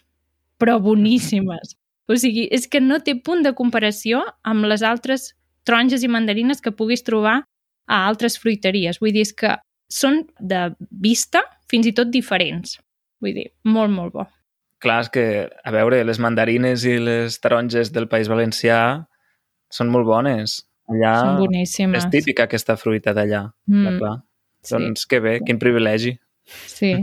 però 0.59 0.77
boníssimes. 0.83 1.77
O 2.07 2.15
sigui, 2.15 2.47
és 2.51 2.67
que 2.71 2.81
no 2.83 2.99
té 3.03 3.17
punt 3.19 3.43
de 3.43 3.53
comparació 3.55 4.23
amb 4.43 4.67
les 4.67 4.83
altres 4.83 5.33
taronges 5.67 6.03
i 6.03 6.11
mandarines 6.11 6.63
que 6.63 6.75
puguis 6.75 7.03
trobar 7.07 7.41
a 7.87 8.01
altres 8.07 8.37
fruiteries. 8.39 8.99
Vull 8.99 9.15
dir, 9.15 9.23
és 9.27 9.33
que 9.35 9.55
són 9.91 10.25
de 10.39 10.69
vista 10.91 11.43
fins 11.71 11.87
i 11.87 11.95
tot 11.95 12.11
diferents. 12.11 12.77
Vull 13.23 13.35
dir, 13.35 13.47
molt, 13.67 13.91
molt 13.91 14.15
bo. 14.15 14.27
Clar, 14.83 14.99
és 15.05 15.09
que, 15.09 15.25
a 15.49 15.73
veure, 15.73 16.03
les 16.05 16.19
mandarines 16.21 16.83
i 16.85 16.97
les 17.01 17.39
taronges 17.41 17.89
del 17.95 18.07
País 18.11 18.29
Valencià 18.29 18.79
són 19.73 19.89
molt 19.91 20.05
bones. 20.07 20.59
Allà 20.87 21.13
són 21.19 21.41
boníssimes. 21.41 22.05
És 22.05 22.11
típica 22.11 22.47
aquesta 22.47 22.77
fruita 22.79 23.13
d'allà. 23.15 23.45
Mm. 23.67 23.97
Clar. 23.99 24.15
Sí. 24.63 24.75
Doncs 24.75 25.05
que 25.09 25.19
bé, 25.23 25.37
quin 25.45 25.59
privilegi. 25.59 26.15
Sí. 26.67 26.93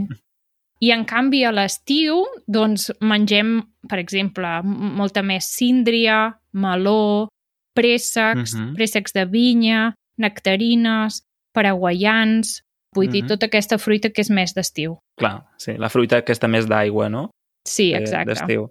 I 0.83 0.91
en 0.91 1.05
canvi 1.07 1.43
a 1.47 1.53
l'estiu 1.55 2.25
doncs 2.51 2.89
mengem, 2.99 3.59
per 3.89 3.99
exemple, 4.01 4.57
molta 4.65 5.23
més 5.23 5.47
síndria, 5.55 6.35
meló, 6.53 7.29
préssecs, 7.75 8.53
uh 8.53 8.57
mhm. 8.57 8.65
-huh. 8.65 8.75
préssecs 8.75 9.13
de 9.13 9.25
vinya, 9.25 9.93
nectarines, 10.17 11.21
paraguaians, 11.53 12.61
vull 12.95 13.05
mm 13.05 13.09
-hmm. 13.09 13.13
dir, 13.13 13.23
mhm. 13.23 13.27
tota 13.27 13.45
aquesta 13.45 13.77
fruita 13.77 14.09
que 14.09 14.21
és 14.21 14.29
més 14.29 14.53
d'estiu. 14.53 14.97
Clar, 15.17 15.45
sí, 15.57 15.77
la 15.77 15.89
fruita 15.89 16.17
aquesta 16.17 16.47
més 16.47 16.65
d'aigua, 16.67 17.09
no? 17.09 17.29
Sí, 17.67 17.93
exacte. 17.93 18.33
D'estiu. 18.33 18.69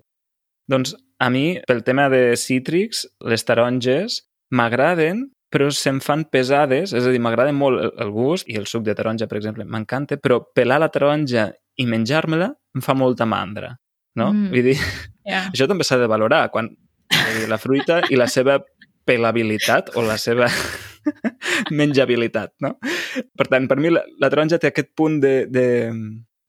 Doncs 0.68 0.94
a 1.18 1.30
mi, 1.30 1.61
pel 1.66 1.83
tema 1.83 2.09
de 2.09 2.37
cítrics, 2.37 3.06
les 3.21 3.44
taronges 3.44 4.23
m'agraden, 4.54 5.26
però 5.54 5.68
se'm 5.70 6.00
fan 6.02 6.25
pesades, 6.30 6.94
és 6.96 7.06
a 7.06 7.12
dir, 7.14 7.20
m'agrada 7.23 7.52
molt 7.54 8.00
el 8.02 8.11
gust 8.14 8.49
i 8.50 8.56
el 8.58 8.66
suc 8.70 8.82
de 8.87 8.94
taronja, 8.99 9.28
per 9.30 9.38
exemple, 9.38 9.66
m'encanta, 9.66 10.18
però 10.18 10.40
pelar 10.54 10.80
la 10.82 10.90
taronja 10.94 11.50
i 11.78 11.87
menjar-me-la 11.90 12.50
em 12.75 12.82
fa 12.82 12.96
molta 12.99 13.26
mandra, 13.26 13.75
no? 14.18 14.32
Mm. 14.32 14.50
Vull 14.54 14.70
dir, 14.70 14.78
yeah. 15.26 15.46
això 15.52 15.68
també 15.70 15.87
s'ha 15.87 16.00
de 16.02 16.11
valorar, 16.11 16.49
quan 16.54 16.73
dir, 17.14 17.49
la 17.50 17.58
fruita 17.61 18.02
i 18.11 18.18
la 18.18 18.26
seva 18.30 18.58
pelabilitat 19.04 19.92
o 19.99 20.04
la 20.06 20.16
seva 20.20 20.49
menjabilitat, 21.78 22.54
no? 22.64 22.76
Per 23.37 23.46
tant, 23.50 23.68
per 23.70 23.78
mi 23.78 23.92
la, 23.92 24.02
la 24.20 24.30
taronja 24.32 24.58
té 24.58 24.70
aquest 24.70 24.94
punt 24.96 25.20
de, 25.23 25.34
de, 25.50 25.66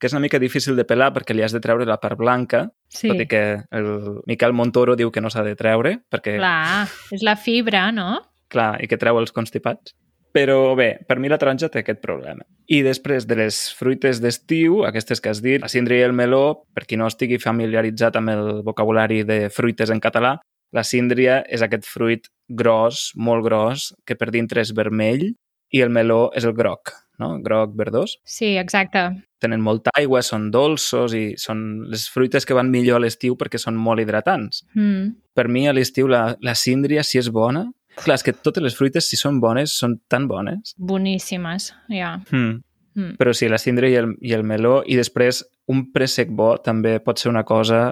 que 0.05 0.11
és 0.11 0.13
una 0.13 0.21
mica 0.21 0.37
difícil 0.37 0.77
de 0.77 0.85
pelar 0.85 1.09
perquè 1.15 1.33
li 1.33 1.41
has 1.41 1.53
de 1.55 1.61
treure 1.63 1.87
la 1.89 1.97
part 1.97 2.19
blanca, 2.19 2.67
Sí, 2.93 3.09
tot 3.09 3.23
i 3.23 3.25
que 3.25 3.41
el 3.73 3.87
Miquel 4.29 4.53
Montoro 4.53 4.93
diu 4.95 5.09
que 5.09 5.23
no 5.23 5.31
s'ha 5.33 5.41
de 5.41 5.55
treure, 5.57 5.97
perquè, 6.13 6.37
clar. 6.37 6.85
és 7.15 7.25
la 7.25 7.33
fibra, 7.35 7.89
no? 7.91 8.21
clar, 8.53 8.75
i 8.83 8.87
que 8.87 8.99
treu 9.01 9.17
els 9.17 9.33
constipats. 9.33 9.95
Però 10.35 10.75
bé, 10.75 10.99
per 11.07 11.17
mi 11.17 11.31
la 11.31 11.39
taronja 11.41 11.71
té 11.71 11.81
aquest 11.81 12.01
problema. 12.03 12.43
I 12.67 12.81
després 12.85 13.25
de 13.25 13.37
les 13.39 13.57
fruites 13.73 14.19
d'estiu, 14.21 14.83
aquestes 14.85 15.23
que 15.23 15.31
has 15.31 15.41
dit, 15.41 15.61
la 15.63 15.71
síndria 15.71 16.03
i 16.03 16.07
el 16.09 16.13
meló, 16.13 16.67
per 16.75 16.83
qui 16.85 16.99
no 16.99 17.07
estigui 17.09 17.39
familiaritzat 17.41 18.19
amb 18.19 18.33
el 18.33 18.43
vocabulari 18.67 19.23
de 19.25 19.47
fruites 19.49 19.89
en 19.89 20.03
català, 20.03 20.35
la 20.75 20.83
síndria 20.83 21.39
és 21.47 21.63
aquest 21.63 21.87
fruit 21.87 22.27
gros, 22.51 23.09
molt 23.15 23.47
gros, 23.47 23.93
que 24.05 24.19
per 24.19 24.29
dintre 24.35 24.61
és 24.61 24.75
vermell, 24.75 25.31
i 25.71 25.81
el 25.81 25.89
meló 25.89 26.29
és 26.35 26.45
el 26.47 26.53
groc, 26.57 26.91
no? 27.19 27.35
Groc 27.43 27.73
verdós. 27.79 28.17
Sí, 28.27 28.55
exacte. 28.59 29.07
Tenen 29.45 29.61
molta 29.61 29.93
aigua, 29.99 30.23
són 30.25 30.49
dolços 30.53 31.13
i 31.13 31.25
són 31.39 31.63
les 31.93 32.07
fruites 32.09 32.47
que 32.47 32.57
van 32.57 32.71
millor 32.73 32.97
a 32.97 33.05
l'estiu 33.05 33.37
perquè 33.37 33.61
són 33.61 33.77
molt 33.77 34.01
hidratants. 34.01 34.63
Mm. 34.73 35.11
Per 35.37 35.47
mi, 35.51 35.67
a 35.69 35.73
l'estiu, 35.75 36.09
la, 36.11 36.27
la 36.41 36.55
síndria, 36.57 37.05
si 37.05 37.21
és 37.21 37.31
bona... 37.33 37.67
Clar, 37.95 38.17
és 38.19 38.25
que 38.27 38.33
totes 38.35 38.59
les 38.59 38.73
fruites, 38.75 39.05
si 39.07 39.15
són 39.15 39.37
bones, 39.39 39.71
són 39.79 39.93
tan 40.11 40.25
bones. 40.27 40.73
Boníssimes, 40.75 41.69
ja. 41.95 42.17
Mm. 42.27 42.57
Mm. 42.95 43.13
Però 43.19 43.31
sí, 43.35 43.47
la 43.51 43.59
síndria 43.61 43.91
i 43.91 43.95
el, 44.01 44.09
i 44.19 44.33
el 44.35 44.43
meló, 44.47 44.81
i 44.83 44.97
després 44.99 45.43
un 45.71 45.85
préssec 45.93 46.33
bo 46.35 46.55
també 46.63 46.97
pot 47.03 47.21
ser 47.21 47.31
una 47.31 47.45
cosa... 47.47 47.85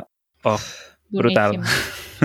Oh, 0.44 0.60
brutal. 1.16 1.62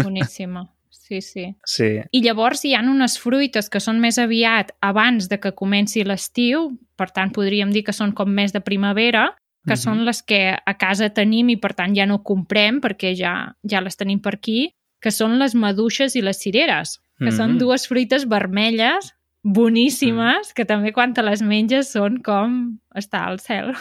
Boníssima. 0.01 0.65
Sí, 1.09 1.23
sí. 1.23 1.45
sí. 1.65 1.87
I 2.13 2.21
llavors 2.21 2.65
hi 2.69 2.75
han 2.77 2.89
unes 2.93 3.15
fruites 3.19 3.71
que 3.73 3.81
són 3.81 3.97
més 4.01 4.19
aviat 4.21 4.75
abans 4.85 5.29
de 5.31 5.39
que 5.41 5.55
comenci 5.57 6.05
l'estiu, 6.05 6.67
per 7.01 7.09
tant 7.17 7.33
podríem 7.33 7.71
dir 7.73 7.83
que 7.87 7.95
són 7.97 8.13
com 8.13 8.29
més 8.29 8.53
de 8.53 8.61
primavera, 8.61 9.31
que 9.67 9.73
Mhm. 9.75 9.83
són 9.83 10.05
les 10.05 10.23
que 10.23 10.57
a 10.67 10.75
casa 10.79 11.09
tenim 11.11 11.49
i 11.49 11.57
per 11.57 11.73
tant 11.75 11.95
ja 11.97 12.05
no 12.07 12.23
comprem 12.23 12.81
perquè 12.81 13.15
ja, 13.17 13.55
ja 13.65 13.81
les 13.81 13.97
tenim 13.97 14.21
per 14.21 14.35
aquí, 14.35 14.71
que 15.01 15.11
són 15.11 15.39
les 15.39 15.55
maduixes 15.55 16.15
i 16.17 16.21
les 16.21 16.39
cireres, 16.39 16.99
que 17.19 17.31
són 17.33 17.53
Mhm. 17.55 17.59
dues 17.59 17.87
fruites 17.89 18.29
vermelles 18.29 19.15
boníssimes, 19.45 20.53
que 20.55 20.65
també 20.65 20.93
quan 20.93 21.15
te 21.15 21.23
les 21.23 21.41
menges 21.43 21.93
són 21.93 22.21
com 22.23 22.79
estar 22.95 23.25
al 23.29 23.39
cel. 23.41 23.73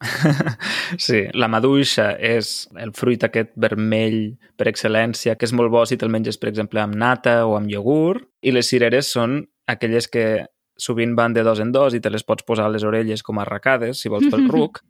Sí, 1.00 1.22
la 1.34 1.48
maduixa 1.48 2.10
és 2.20 2.68
el 2.78 2.92
fruit 2.94 3.22
aquest 3.24 3.52
vermell 3.56 4.36
per 4.58 4.68
excel·lència, 4.70 5.34
que 5.36 5.46
és 5.48 5.54
molt 5.56 5.72
bo 5.72 5.84
si 5.88 5.96
te'l 5.98 6.12
menges, 6.12 6.36
per 6.38 6.50
exemple, 6.52 6.80
amb 6.82 6.94
nata 7.00 7.40
o 7.48 7.56
amb 7.56 7.70
iogurt, 7.72 8.26
i 8.42 8.52
les 8.54 8.68
cireres 8.70 9.08
són 9.12 9.40
aquelles 9.66 10.06
que 10.12 10.44
sovint 10.78 11.14
van 11.16 11.32
de 11.32 11.42
dos 11.42 11.58
en 11.64 11.70
dos 11.72 11.94
i 11.96 12.00
te 12.04 12.10
les 12.12 12.22
pots 12.28 12.44
posar 12.44 12.66
a 12.68 12.72
les 12.74 12.84
orelles 12.84 13.22
com 13.24 13.38
a 13.40 13.46
arracades, 13.46 13.98
si 14.02 14.12
vols 14.12 14.28
pel 14.30 14.44
ruc, 14.54 14.82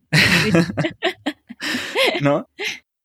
no? 2.26 2.40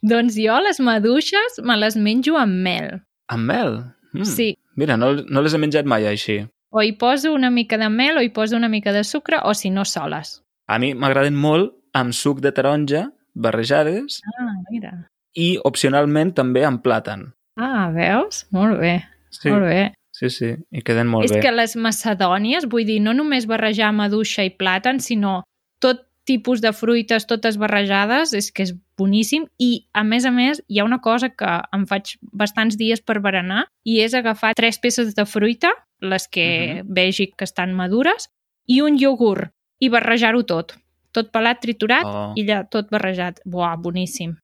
Doncs 0.02 0.38
jo 0.42 0.58
les 0.66 0.80
maduixes 0.82 1.60
me 1.64 1.76
les 1.78 1.96
menjo 1.98 2.38
amb 2.42 2.58
mel. 2.66 2.96
Amb 3.32 3.46
mel? 3.52 3.76
Mm. 4.16 4.26
Sí, 4.28 4.56
Mira, 4.80 4.96
no, 4.98 5.12
no 5.28 5.42
les 5.44 5.54
he 5.54 5.60
menjat 5.62 5.86
mai 5.86 6.08
així. 6.08 6.42
o 6.72 6.82
hi 6.82 6.94
poso 6.96 7.34
una 7.36 7.50
mica 7.52 7.78
de 7.78 7.90
mel 7.92 8.18
o 8.18 8.22
hi 8.24 8.30
poso 8.32 8.56
una 8.56 8.70
mica 8.72 8.94
de 8.96 9.04
sucre 9.04 9.38
o 9.44 9.54
si 9.54 9.70
no 9.70 9.84
soles. 9.86 10.42
A 10.68 10.78
mi 10.80 10.94
m'agraden 10.96 11.36
molt 11.36 11.74
amb 11.94 12.14
suc 12.14 12.40
de 12.42 12.52
taronja, 12.52 13.12
barrejades, 13.34 14.22
Ah, 14.40 14.54
mira. 14.72 15.10
i 15.36 15.58
opcionalment 15.64 16.34
també 16.36 16.64
amb 16.66 16.82
plàtan. 16.84 17.34
Ah, 17.58 17.90
veus? 17.94 18.46
Molt 18.52 18.80
bé, 18.80 19.04
Sí, 19.30 19.50
molt 19.50 19.64
bé. 19.64 19.94
sí, 20.12 20.30
sí, 20.30 20.56
i 20.72 20.82
queden 20.82 21.08
molt 21.08 21.26
És 21.26 21.32
bé. 21.32 21.40
que 21.42 21.52
les 21.52 21.76
macedònies, 21.76 22.68
vull 22.68 22.86
dir, 22.86 23.00
no 23.02 23.14
només 23.14 23.46
barrejar 23.48 23.92
maduixa 23.94 24.44
i 24.44 24.50
plàtan, 24.52 25.00
sinó 25.00 25.44
tot 25.80 26.08
tipus 26.26 26.62
de 26.62 26.72
fruites, 26.72 27.26
totes 27.28 27.58
barrejades, 27.58 28.34
és 28.34 28.52
que 28.52 28.64
és 28.64 28.74
boníssim. 28.98 29.48
I, 29.60 29.88
a 29.94 30.04
més 30.04 30.26
a 30.26 30.32
més, 30.32 30.62
hi 30.70 30.80
ha 30.80 30.84
una 30.86 31.00
cosa 31.02 31.30
que 31.30 31.62
em 31.74 31.86
faig 31.88 32.18
bastants 32.32 32.78
dies 32.78 33.02
per 33.02 33.20
berenar 33.20 33.66
i 33.84 34.02
és 34.02 34.14
agafar 34.14 34.54
tres 34.56 34.78
peces 34.80 35.16
de 35.16 35.26
fruita, 35.26 35.72
les 36.00 36.28
que 36.28 36.84
vegi 36.86 37.32
que 37.36 37.44
estan 37.44 37.74
madures, 37.74 38.30
i 38.68 38.82
un 38.82 38.98
iogurt, 39.00 39.52
i 39.80 39.90
barrejar-ho 39.90 40.44
tot. 40.44 40.76
Tot 41.12 41.32
pelat, 41.32 41.60
triturat 41.62 42.06
Oh. 42.06 42.34
i 42.36 42.46
ja 42.48 42.64
tot 42.64 42.90
barrejat. 42.90 43.40
Buah, 43.46 43.76
boníssim. 43.78 44.38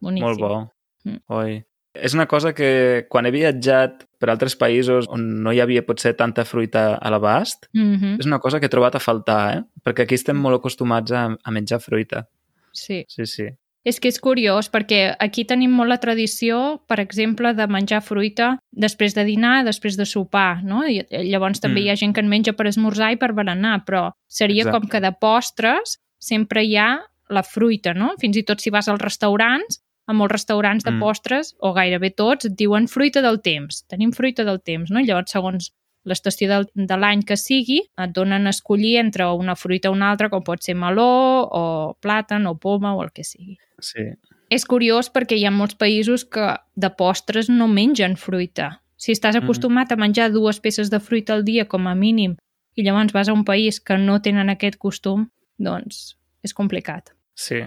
Boníssim. 0.00 0.26
Molt 0.26 0.40
bo. 0.40 0.68
Mm. 1.04 1.18
Oi. 1.28 1.62
És 1.94 2.14
una 2.14 2.24
cosa 2.26 2.54
que 2.54 3.04
quan 3.10 3.26
he 3.26 3.30
viatjat 3.30 4.06
per 4.18 4.30
altres 4.30 4.54
països 4.56 5.06
on 5.12 5.42
no 5.42 5.52
hi 5.52 5.60
havia 5.60 5.82
potser 5.84 6.14
tanta 6.16 6.44
fruita 6.44 6.94
a 6.96 7.10
l'abast, 7.10 7.66
Mm 7.74 7.96
-hmm. 7.96 8.18
és 8.20 8.26
una 8.26 8.38
cosa 8.38 8.58
que 8.60 8.66
he 8.66 8.70
trobat 8.70 8.94
a 8.94 8.98
faltar, 9.00 9.56
eh? 9.58 9.62
Perquè 9.84 10.02
aquí 10.02 10.14
estem 10.14 10.36
molt 10.36 10.56
acostumats 10.56 11.12
a, 11.12 11.36
a 11.44 11.50
menjar 11.50 11.80
fruita. 11.80 12.28
Sí. 12.72 13.04
Sí, 13.08 13.26
sí. 13.26 13.48
És 13.84 13.98
que 13.98 14.08
és 14.08 14.20
curiós, 14.20 14.70
perquè 14.70 15.16
aquí 15.18 15.44
tenim 15.44 15.70
molt 15.72 15.88
la 15.88 15.98
tradició, 15.98 16.80
per 16.86 17.00
exemple, 17.00 17.52
de 17.52 17.66
menjar 17.66 18.00
fruita 18.00 18.58
després 18.70 19.12
de 19.14 19.24
dinar, 19.24 19.64
després 19.64 19.96
de 19.96 20.06
sopar, 20.06 20.62
no? 20.64 20.84
I 20.86 21.04
llavors 21.10 21.60
també 21.60 21.80
Mm. 21.80 21.84
hi 21.84 21.90
ha 21.90 21.96
gent 21.96 22.14
que 22.14 22.20
en 22.20 22.28
menja 22.28 22.52
per 22.52 22.66
esmorzar 22.68 23.12
i 23.12 23.16
per 23.16 23.32
berenar, 23.34 23.84
però 23.84 24.12
seria 24.28 24.62
Exacte. 24.62 24.78
com 24.80 24.88
que 24.88 25.00
de 25.00 25.12
postres 25.20 25.98
sempre 26.22 26.62
hi 26.64 26.76
ha 26.78 26.90
la 27.32 27.42
fruita, 27.42 27.94
no? 27.98 28.12
Fins 28.20 28.36
i 28.38 28.44
tot 28.46 28.60
si 28.62 28.70
vas 28.70 28.88
als 28.92 29.02
restaurants, 29.02 29.80
a 30.06 30.12
molts 30.14 30.32
restaurants 30.34 30.84
de 30.84 30.90
Mm. 30.92 31.00
postres, 31.00 31.54
o 31.60 31.72
gairebé 31.72 32.10
tots, 32.14 32.44
et 32.46 32.56
diuen 32.58 32.86
fruita 32.88 33.22
del 33.22 33.40
temps. 33.40 33.84
Tenim 33.88 34.12
fruita 34.12 34.44
del 34.44 34.60
temps, 34.60 34.90
no? 34.90 35.00
Llavors, 35.00 35.30
segons 35.32 35.70
l'estació 36.04 36.48
del, 36.48 36.66
de 36.74 36.96
l'any 36.98 37.22
que 37.22 37.36
sigui, 37.36 37.80
et 37.98 38.10
donen 38.12 38.46
a 38.46 38.50
escollir 38.50 38.96
entre 38.98 39.24
una 39.32 39.54
fruita 39.54 39.88
o 39.88 39.92
una 39.94 40.10
altra, 40.10 40.28
com 40.30 40.42
pot 40.42 40.60
ser 40.62 40.74
meló, 40.74 41.46
o 41.50 41.96
plàtan, 42.02 42.46
o 42.50 42.56
poma, 42.58 42.94
o 42.96 43.02
el 43.04 43.12
que 43.12 43.22
sigui. 43.24 43.56
Sí. 43.80 44.02
És 44.50 44.66
curiós 44.66 45.08
perquè 45.12 45.38
hi 45.38 45.46
ha 45.46 45.50
molts 45.54 45.76
països 45.78 46.24
que 46.28 46.56
de 46.76 46.90
postres 46.90 47.48
no 47.48 47.68
mengen 47.68 48.16
fruita. 48.16 48.80
Si 48.96 49.12
estàs 49.12 49.34
Mm. 49.36 49.44
acostumat 49.44 49.92
a 49.92 49.96
menjar 49.96 50.30
dues 50.32 50.60
peces 50.60 50.90
de 50.90 50.98
fruita 51.00 51.32
al 51.34 51.44
dia 51.44 51.66
com 51.66 51.86
a 51.86 51.94
mínim 51.94 52.36
i 52.76 52.82
llavors 52.82 53.12
vas 53.12 53.28
a 53.28 53.32
un 53.32 53.44
país 53.44 53.80
que 53.80 53.96
no 53.96 54.20
tenen 54.20 54.50
aquest 54.50 54.76
costum, 54.78 55.30
doncs 55.64 56.16
és 56.42 56.54
complicat. 56.54 57.12
Sí. 57.38 57.62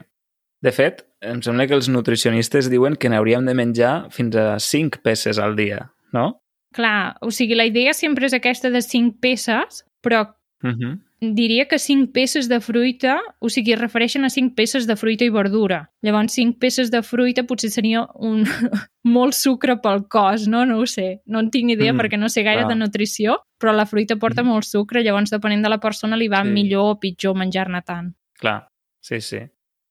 De 0.62 0.72
fet, 0.72 1.04
em 1.22 1.42
sembla 1.46 1.68
que 1.68 1.76
els 1.78 1.90
nutricionistes 1.92 2.70
diuen 2.72 2.96
que 3.00 3.10
n'hauríem 3.12 3.46
de 3.48 3.56
menjar 3.58 3.94
fins 4.12 4.36
a 4.36 4.56
5 4.60 5.02
peces 5.06 5.40
al 5.40 5.56
dia, 5.56 5.92
no? 6.14 6.42
Clar, 6.76 7.16
o 7.24 7.32
sigui, 7.32 7.56
la 7.56 7.68
idea 7.70 7.94
sempre 7.96 8.28
és 8.28 8.34
aquesta 8.36 8.70
de 8.70 8.82
cinc 8.84 9.22
peces, 9.24 9.86
però 10.04 10.26
Uh 10.66 10.72
-huh. 10.72 11.00
Diria 11.22 11.66
que 11.68 11.80
cinc 11.80 12.12
peces 12.14 12.48
de 12.50 12.60
fruita, 12.62 13.20
o 13.40 13.50
sigui, 13.50 13.74
es 13.74 13.80
refereixen 13.80 14.26
a 14.26 14.30
cinc 14.30 14.54
peces 14.56 14.86
de 14.88 14.96
fruita 14.96 15.26
i 15.26 15.30
verdura. 15.34 15.90
Llavors, 16.04 16.34
cinc 16.36 16.60
peces 16.60 16.92
de 16.92 17.02
fruita 17.02 17.44
potser 17.48 17.72
seria 17.72 18.06
un 18.16 18.44
molt 19.04 19.34
sucre 19.34 19.78
pel 19.82 20.04
cos, 20.12 20.48
no? 20.48 20.66
No 20.66 20.80
ho 20.82 20.86
sé. 20.86 21.22
No 21.26 21.40
en 21.40 21.50
tinc 21.52 21.72
idea 21.72 21.94
Mm, 21.94 22.00
perquè 22.00 22.20
no 22.20 22.30
sé 22.30 22.44
gaire 22.44 22.64
clar. 22.66 22.74
de 22.74 22.80
nutrició, 22.84 23.38
però 23.60 23.74
la 23.74 23.86
fruita 23.86 24.18
porta 24.18 24.44
Mm. 24.44 24.48
molt 24.48 24.66
sucre, 24.66 25.04
llavors, 25.04 25.32
depenent 25.32 25.64
de 25.64 25.70
la 25.70 25.80
persona, 25.80 26.16
li 26.18 26.28
va 26.28 26.44
Sí. 26.44 26.50
millor 26.50 26.92
o 26.96 27.00
pitjor 27.00 27.36
menjar-ne 27.36 27.82
tant. 27.82 28.14
Clar, 28.40 28.68
sí, 29.02 29.22
sí. 29.22 29.40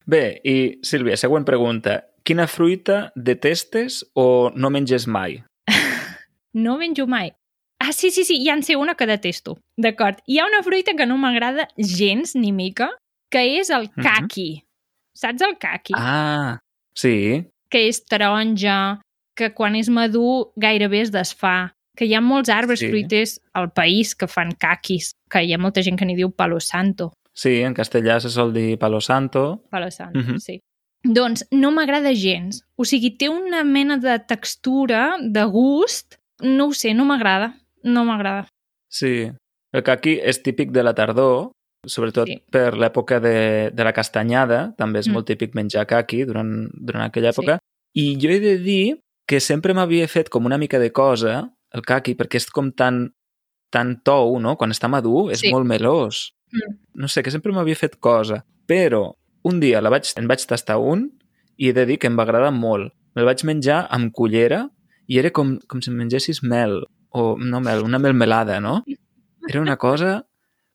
Bé, 0.06 0.40
i 0.44 0.78
Sílvia, 0.82 1.16
següent 1.16 1.44
pregunta. 1.46 2.04
Quina 2.22 2.46
fruita 2.46 3.12
detestes 3.16 4.04
o 4.14 4.50
no 4.54 4.70
menges 4.70 5.06
mai? 5.06 5.42
No 6.52 6.76
menjo 6.78 7.06
mai. 7.08 7.32
Ah, 7.86 7.92
sí, 7.92 8.10
sí, 8.10 8.24
sí, 8.24 8.42
ja 8.46 8.54
en 8.54 8.62
sé 8.62 8.76
una 8.76 8.94
que 8.94 9.06
detesto. 9.06 9.58
D'acord. 9.76 10.16
Hi 10.26 10.38
ha 10.38 10.46
una 10.46 10.62
fruita 10.62 10.94
que 10.96 11.04
no 11.06 11.18
m'agrada 11.18 11.68
gens 11.76 12.34
ni 12.34 12.50
mica, 12.52 12.90
que 13.30 13.58
és 13.60 13.68
el 13.70 13.90
Mhm. 13.94 14.02
caqui. 14.04 14.64
Saps 15.14 15.42
el 15.42 15.58
caqui? 15.58 15.92
Ah, 15.96 16.60
sí. 16.94 17.44
que 17.70 17.88
és 17.88 18.04
taronja, 18.06 19.00
que 19.34 19.48
quan 19.52 19.74
és 19.74 19.88
madur 19.90 20.52
gairebé 20.54 21.00
es 21.00 21.10
desfà, 21.10 21.72
que 21.96 22.04
hi 22.06 22.14
ha 22.14 22.20
molts 22.20 22.48
arbres 22.48 22.78
Sí. 22.78 22.88
fruiters 22.88 23.40
al 23.52 23.72
país 23.72 24.14
que 24.14 24.28
fan 24.28 24.52
caquis, 24.52 25.12
que 25.28 25.42
hi 25.42 25.52
ha 25.52 25.58
molta 25.58 25.82
gent 25.82 25.98
que 25.98 26.04
n'hi 26.06 26.14
diu 26.14 26.30
palo 26.30 26.60
santo. 26.60 27.12
Sí, 27.32 27.62
en 27.62 27.74
castellà 27.74 28.20
se 28.20 28.30
sol 28.30 28.52
dir 28.52 28.78
palo 28.78 29.00
santo. 29.00 29.64
Palo 29.70 29.90
santo, 29.90 30.18
Mhm. 30.20 30.38
sí. 30.38 30.60
Doncs 31.02 31.46
no 31.50 31.72
m'agrada 31.72 32.14
gens. 32.14 32.62
O 32.76 32.84
sigui, 32.84 33.10
té 33.18 33.28
una 33.28 33.64
mena 33.64 33.98
de 33.98 34.20
textura, 34.20 35.16
de 35.20 35.44
gust, 35.44 36.14
no 36.40 36.66
ho 36.68 36.72
sé, 36.72 36.94
no 36.94 37.04
m'agrada. 37.04 37.56
No 37.84 38.04
m'agrada. 38.08 38.48
Sí. 38.88 39.30
El 39.74 39.82
caqui 39.82 40.18
és 40.22 40.40
típic 40.42 40.70
de 40.72 40.82
la 40.86 40.94
tardor, 40.94 41.50
sobretot 41.86 42.26
Sí. 42.30 42.38
per 42.50 42.74
l'època 42.78 43.18
de, 43.20 43.70
de 43.74 43.84
la 43.84 43.92
castanyada, 43.92 44.74
també 44.78 45.00
és 45.00 45.08
Mm. 45.08 45.12
molt 45.12 45.26
típic 45.26 45.54
menjar 45.54 45.86
caqui 45.86 46.24
durant, 46.24 46.68
durant 46.72 47.04
aquella 47.04 47.30
època. 47.32 47.58
I 47.94 48.16
jo 48.20 48.30
he 48.30 48.40
de 48.40 48.56
dir 48.58 49.00
que 49.26 49.40
sempre 49.40 49.74
m'havia 49.74 50.08
fet 50.08 50.28
com 50.30 50.46
una 50.46 50.58
mica 50.58 50.78
de 50.78 50.90
cosa 50.92 51.50
el 51.72 51.82
caqui, 51.82 52.14
perquè 52.14 52.36
és 52.36 52.46
com 52.50 52.70
tan, 52.72 53.12
tan 53.70 54.00
tou, 54.02 54.38
no? 54.40 54.56
Quan 54.56 54.70
està 54.70 54.88
madur 54.88 55.30
és 55.32 55.40
Sí. 55.40 55.50
molt 55.50 55.66
melós. 55.66 56.32
Mm. 56.52 56.78
No 56.94 57.08
sé, 57.08 57.22
que 57.22 57.30
sempre 57.30 57.52
m'havia 57.52 57.74
fet 57.76 57.96
cosa. 57.98 58.44
Però 58.66 59.14
un 59.42 59.60
dia 59.60 59.80
la 59.82 59.90
vaig, 59.90 60.06
en 60.16 60.28
vaig 60.28 60.46
tastar 60.46 60.78
un 60.78 61.10
i 61.58 61.68
he 61.68 61.72
de 61.72 61.84
dir 61.86 61.98
que 61.98 62.06
em 62.06 62.16
va 62.16 62.22
agradar 62.22 62.52
molt. 62.52 62.92
Me'l 63.14 63.26
vaig 63.26 63.44
menjar 63.44 63.86
amb 63.90 64.12
cullera 64.12 64.70
i 65.06 65.18
era 65.18 65.30
com, 65.30 65.58
com 65.68 65.82
si 65.82 65.90
mengessis 65.90 66.42
mel, 66.42 66.84
o 67.14 67.36
no 67.38 67.60
mel, 67.62 67.82
una 67.86 67.98
melmelada, 68.02 68.60
no? 68.60 68.82
Era 69.48 69.60
una 69.62 69.76
cosa... 69.76 70.24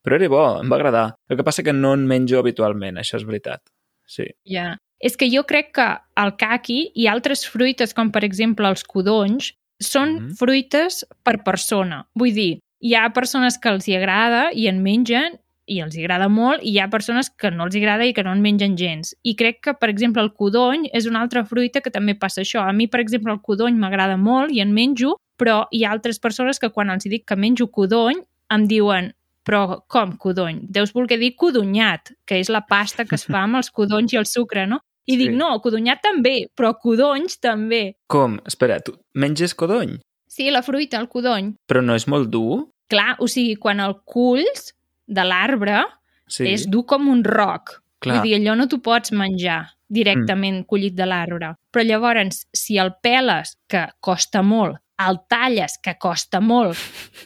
Però 0.01 0.15
era 0.15 0.29
bo, 0.31 0.41
em 0.63 0.69
va 0.71 0.77
agradar. 0.77 1.07
El 1.27 1.35
que 1.35 1.43
passa 1.43 1.61
que 1.61 1.73
no 1.75 1.89
en 1.93 2.05
menjo 2.07 2.39
habitualment, 2.39 2.95
això 3.01 3.17
és 3.19 3.25
veritat. 3.27 3.61
sí. 4.07 4.25
Ja. 4.47 4.77
És 4.99 5.15
que 5.15 5.27
jo 5.31 5.43
crec 5.47 5.73
que 5.75 5.83
el 6.19 6.31
caqui 6.39 6.91
i 6.95 7.05
altres 7.07 7.43
fruites, 7.47 7.93
com 7.93 8.09
per 8.11 8.23
exemple 8.25 8.67
els 8.67 8.81
codonys, 8.83 9.53
són 9.79 10.15
Mhm. 10.15 10.33
fruites 10.39 11.05
per 11.23 11.43
persona. 11.43 12.05
Vull 12.15 12.33
dir, 12.33 12.59
hi 12.81 12.95
ha 12.95 13.09
persones 13.13 13.57
que 13.57 13.69
els 13.69 13.87
hi 13.87 13.95
agrada 13.95 14.49
i 14.53 14.67
en 14.67 14.81
mengen 14.83 15.37
i 15.67 15.79
els 15.81 15.95
hi 15.95 16.01
agrada 16.03 16.27
molt, 16.27 16.63
i 16.63 16.71
hi 16.71 16.79
ha 16.79 16.89
persones 16.89 17.29
que 17.29 17.51
no 17.51 17.65
els 17.65 17.75
agrada 17.75 18.05
i 18.05 18.13
que 18.13 18.23
no 18.23 18.31
en 18.31 18.41
mengen 18.41 18.75
gens. 18.77 19.15
I 19.23 19.35
crec 19.35 19.61
que, 19.61 19.73
per 19.73 19.89
exemple, 19.89 20.21
el 20.23 20.33
codony 20.33 20.89
és 20.93 21.05
una 21.05 21.21
altra 21.21 21.45
fruita 21.45 21.81
que 21.81 21.91
també 21.91 22.15
passa 22.15 22.41
això. 22.41 22.63
A 22.67 22.73
mi, 22.73 22.87
per 22.87 22.99
exemple, 23.01 23.31
el 23.31 23.41
codony 23.41 23.75
m'agrada 23.77 24.17
molt 24.17 24.51
i 24.51 24.59
en 24.61 24.73
menjo, 24.73 25.15
però 25.39 25.63
hi 25.71 25.85
ha 25.85 25.93
altres 25.95 26.19
persones 26.19 26.59
que 26.59 26.69
quan 26.75 26.91
els 26.93 27.07
dic 27.07 27.25
que 27.25 27.37
menjo 27.39 27.69
codony 27.71 28.19
em 28.51 28.67
diuen 28.67 29.13
però 29.49 29.79
com 29.89 30.11
codony? 30.21 30.59
Deus 30.69 30.91
voler 30.93 31.17
dir 31.17 31.31
codonyat, 31.39 32.11
que 32.27 32.37
és 32.37 32.51
la 32.53 32.61
pasta 32.69 33.05
que 33.07 33.15
es 33.17 33.25
fa 33.25 33.45
amb 33.47 33.57
els 33.57 33.71
codonys 33.73 34.13
i 34.13 34.19
el 34.19 34.27
sucre, 34.29 34.67
no? 34.67 34.81
I 35.09 35.15
Sí. 35.15 35.17
dic, 35.23 35.31
no, 35.33 35.47
codonyat 35.63 36.03
també, 36.03 36.49
però 36.55 36.75
codonys 36.77 37.39
també. 37.41 37.95
Com? 38.07 38.39
Espera, 38.45 38.79
tu 38.79 38.93
menges 39.15 39.55
codony? 39.55 39.97
Sí, 40.27 40.51
la 40.51 40.61
fruita, 40.61 40.99
el 40.99 41.07
codony. 41.09 41.55
Però 41.67 41.81
no 41.81 41.95
és 41.95 42.05
molt 42.07 42.29
dur? 42.29 42.67
Clar, 42.89 43.15
o 43.19 43.25
sigui, 43.27 43.55
quan 43.55 43.79
el 43.79 43.95
culls 44.05 44.75
de 45.07 45.23
l'arbre 45.23 45.83
Sí. 46.27 46.45
és 46.45 46.67
dur 46.69 46.85
com 46.85 47.07
un 47.07 47.23
roc. 47.23 47.81
Clar. 47.99 48.19
Vull 48.19 48.27
dir, 48.27 48.35
allò 48.37 48.55
no 48.55 48.67
t'ho 48.67 48.77
pots 48.79 49.11
menjar 49.11 49.65
directament 49.89 50.59
mm. 50.59 50.65
collit 50.69 50.93
de 50.95 51.05
l'arbre. 51.05 51.55
Però 51.73 51.83
llavors, 51.83 52.45
si 52.53 52.77
el 52.77 52.93
peles, 53.01 53.57
que 53.67 53.87
costa 53.99 54.43
molt, 54.43 54.77
el 54.99 55.19
talles, 55.31 55.77
que 55.81 55.95
costa 55.97 56.41
molt, 56.41 56.77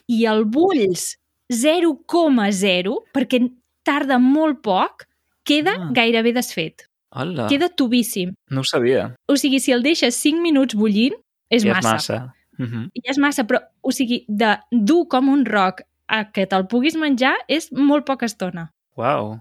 i 0.08 0.26
el 0.30 0.46
bulls 0.46 1.18
0,0, 1.52 2.96
perquè 3.14 3.40
tarda 3.86 4.18
molt 4.20 4.62
poc, 4.64 5.06
queda 5.46 5.74
Ah. 5.78 5.90
gairebé 5.92 6.34
desfet. 6.34 6.88
Hola, 7.16 7.48
Queda 7.48 7.70
tubíssim. 7.70 8.34
no 8.50 8.62
ho 8.62 8.64
sabia. 8.64 9.16
O 9.28 9.36
sigui, 9.36 9.60
si 9.60 9.72
el 9.72 9.84
deixes 9.84 10.16
5 10.16 10.42
minuts 10.42 10.74
bullint, 10.76 11.14
és 11.50 11.64
ja 11.64 11.74
massa. 11.74 11.90
és 11.90 11.94
massa. 12.10 12.34
Uh 12.60 12.66
-huh. 12.66 12.90
I 12.94 13.02
és 13.10 13.18
massa, 13.18 13.44
però, 13.44 13.60
o 13.82 13.92
sigui, 13.92 14.26
de 14.28 14.58
dur 14.72 15.08
com 15.08 15.30
un 15.30 15.46
roc 15.46 15.82
a 16.08 16.32
que 16.32 16.46
te'l 16.48 16.68
puguis 16.68 16.96
menjar 16.96 17.36
és 17.48 17.72
molt 17.72 18.06
poca 18.06 18.26
estona. 18.26 18.72
Uau. 18.98 19.40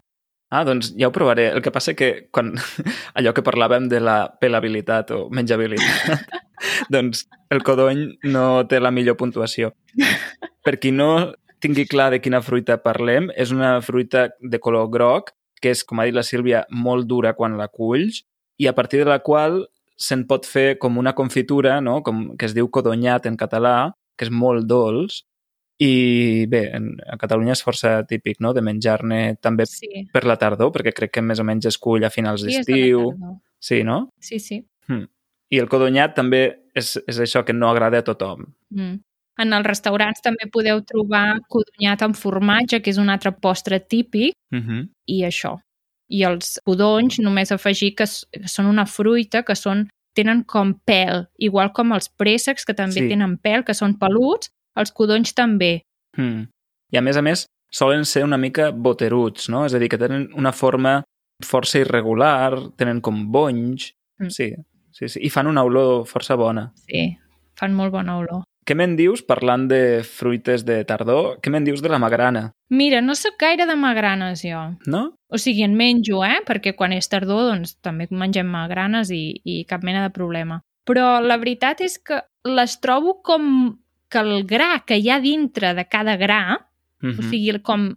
Ah, 0.52 0.66
doncs 0.68 0.90
ja 1.00 1.08
ho 1.08 1.12
provaré. 1.16 1.46
El 1.48 1.62
que 1.64 1.72
passa 1.72 1.94
que 1.96 2.28
quan 2.30 2.52
allò 3.16 3.32
que 3.32 3.44
parlàvem 3.44 3.88
de 3.88 4.02
la 4.04 4.16
pelabilitat 4.40 5.14
o 5.16 5.20
menjabilitat, 5.32 6.26
doncs 6.92 7.24
el 7.48 7.62
codony 7.64 8.02
no 8.28 8.66
té 8.68 8.80
la 8.80 8.92
millor 8.92 9.16
puntuació. 9.16 9.72
Per 10.62 10.76
qui 10.76 10.92
no 10.92 11.32
tingui 11.64 11.86
clar 11.88 12.10
de 12.12 12.20
quina 12.20 12.42
fruita 12.44 12.76
parlem, 12.84 13.30
és 13.32 13.54
una 13.54 13.78
fruita 13.80 14.28
de 14.40 14.60
color 14.60 14.90
groc, 14.92 15.32
que 15.62 15.72
és, 15.72 15.86
com 15.86 16.02
ha 16.02 16.06
dit 16.08 16.16
la 16.16 16.26
Sílvia, 16.26 16.66
molt 16.68 17.08
dura 17.08 17.32
quan 17.38 17.56
la 17.56 17.70
culls, 17.70 18.20
i 18.60 18.68
a 18.68 18.74
partir 18.76 19.00
de 19.00 19.08
la 19.08 19.22
qual 19.24 19.62
se'n 19.96 20.26
pot 20.28 20.44
fer 20.44 20.76
com 20.82 20.98
una 20.98 21.14
confitura, 21.16 21.80
no? 21.80 22.00
com, 22.02 22.32
que 22.36 22.48
es 22.50 22.56
diu 22.56 22.68
codonyat 22.68 23.28
en 23.30 23.38
català, 23.40 23.92
que 24.18 24.26
és 24.26 24.34
molt 24.34 24.66
dolç, 24.68 25.22
i 25.82 26.46
bé, 26.50 26.62
en, 26.76 26.90
a 27.10 27.16
Catalunya 27.20 27.54
és 27.56 27.62
força 27.64 27.94
típic 28.08 28.40
no? 28.44 28.52
de 28.54 28.62
menjar-ne 28.64 29.20
també 29.42 29.66
Sí, 29.66 30.04
per 30.12 30.24
la 30.28 30.36
tardor, 30.40 30.70
perquè 30.74 30.92
crec 30.94 31.14
que 31.16 31.22
més 31.24 31.40
o 31.42 31.46
menys 31.48 31.66
es 31.72 31.78
cull 31.80 32.04
a 32.06 32.10
finals 32.12 32.44
sí 32.44 32.52
d'estiu. 32.52 33.08
Sí, 33.62 33.82
no? 33.86 34.04
Sí, 34.20 34.38
sí. 34.42 34.60
I 35.52 35.58
el 35.60 35.68
codonyat 35.68 36.14
també 36.16 36.42
és, 36.74 36.94
és 37.06 37.18
això 37.20 37.42
que 37.44 37.52
no 37.52 37.68
agrada 37.70 38.00
a 38.00 38.06
tothom. 38.06 38.46
Mm. 38.72 39.00
En 39.42 39.52
els 39.56 39.66
restaurants 39.66 40.20
també 40.24 40.46
podeu 40.52 40.80
trobar 40.84 41.38
codonyat 41.52 42.02
amb 42.04 42.16
formatge, 42.16 42.80
que 42.82 42.92
és 42.92 42.98
un 43.00 43.08
altre 43.12 43.32
postre 43.32 43.80
típic, 43.80 44.34
Uh 44.52 44.58
-huh. 44.58 44.88
i 45.06 45.22
això. 45.24 45.58
I 46.08 46.24
els 46.24 46.58
codonys, 46.64 47.18
només 47.18 47.52
afegir 47.52 47.94
que, 47.94 48.04
que 48.04 48.48
són 48.48 48.66
una 48.66 48.84
fruita, 48.86 49.42
que 49.42 49.54
són 49.56 49.88
tenen 50.14 50.44
com 50.44 50.74
pèl, 50.84 51.26
igual 51.38 51.72
com 51.72 51.92
els 51.92 52.08
préssecs, 52.08 52.64
que 52.64 52.74
també 52.74 53.00
Sí. 53.00 53.08
tenen 53.08 53.38
pèl, 53.38 53.64
que 53.64 53.74
són 53.74 53.98
peluts, 53.98 54.50
els 54.78 54.92
codonys 54.92 55.34
també. 55.36 55.82
Mm. 56.18 56.46
I 56.92 57.00
a 57.00 57.02
més 57.04 57.16
a 57.16 57.24
més, 57.24 57.46
solen 57.72 58.04
ser 58.08 58.24
una 58.24 58.38
mica 58.40 58.70
boteruts, 58.70 59.48
no? 59.52 59.64
És 59.66 59.74
a 59.74 59.80
dir, 59.80 59.88
que 59.92 60.00
tenen 60.00 60.28
una 60.38 60.52
forma 60.52 61.00
força 61.46 61.80
irregular, 61.82 62.58
tenen 62.76 63.00
com 63.00 63.26
bonys... 63.32 63.92
Mm. 64.20 64.30
Sí, 64.30 64.52
sí, 64.92 65.08
sí. 65.08 65.20
I 65.24 65.32
fan 65.32 65.48
una 65.50 65.64
olor 65.66 66.06
força 66.06 66.36
bona. 66.38 66.68
Sí, 66.86 67.08
fan 67.58 67.74
molt 67.74 67.94
bona 67.94 68.18
olor. 68.20 68.44
Què 68.62 68.76
me'n 68.78 68.92
dius, 68.94 69.24
parlant 69.26 69.64
de 69.66 70.04
fruites 70.06 70.62
de 70.62 70.84
tardor, 70.86 71.40
què 71.42 71.50
me'n 71.50 71.64
dius 71.66 71.82
de 71.82 71.90
la 71.90 71.98
magrana, 71.98 72.52
Mira, 72.72 73.02
no 73.02 73.12
sóc 73.14 73.34
gaire 73.36 73.66
de 73.66 73.74
magranes, 73.76 74.40
jo. 74.40 74.60
no? 74.86 75.02
O 75.28 75.36
sigui, 75.36 75.60
en 75.66 75.74
menjo, 75.76 76.22
eh? 76.24 76.38
Perquè 76.46 76.72
quan 76.72 76.94
és 76.96 77.10
tardor, 77.12 77.50
doncs 77.50 77.74
també 77.84 78.06
mengem 78.08 78.48
magranes 78.48 79.10
i, 79.12 79.42
i 79.44 79.64
cap 79.68 79.84
mena 79.84 80.06
de 80.06 80.12
problema. 80.14 80.62
Però 80.88 81.18
la 81.20 81.36
veritat 81.36 81.82
és 81.84 81.98
que 82.00 82.22
les 82.48 82.78
trobo 82.80 83.18
com 83.20 83.44
que 84.12 84.20
el 84.20 84.44
gra 84.46 84.82
que 84.86 84.98
hi 85.00 85.08
ha 85.10 85.18
dintre 85.24 85.72
de 85.74 85.86
cada 85.88 86.18
gra, 86.20 86.42
Uh 87.02 87.16
o 87.18 87.22
sigui, 87.26 87.56
com 87.66 87.88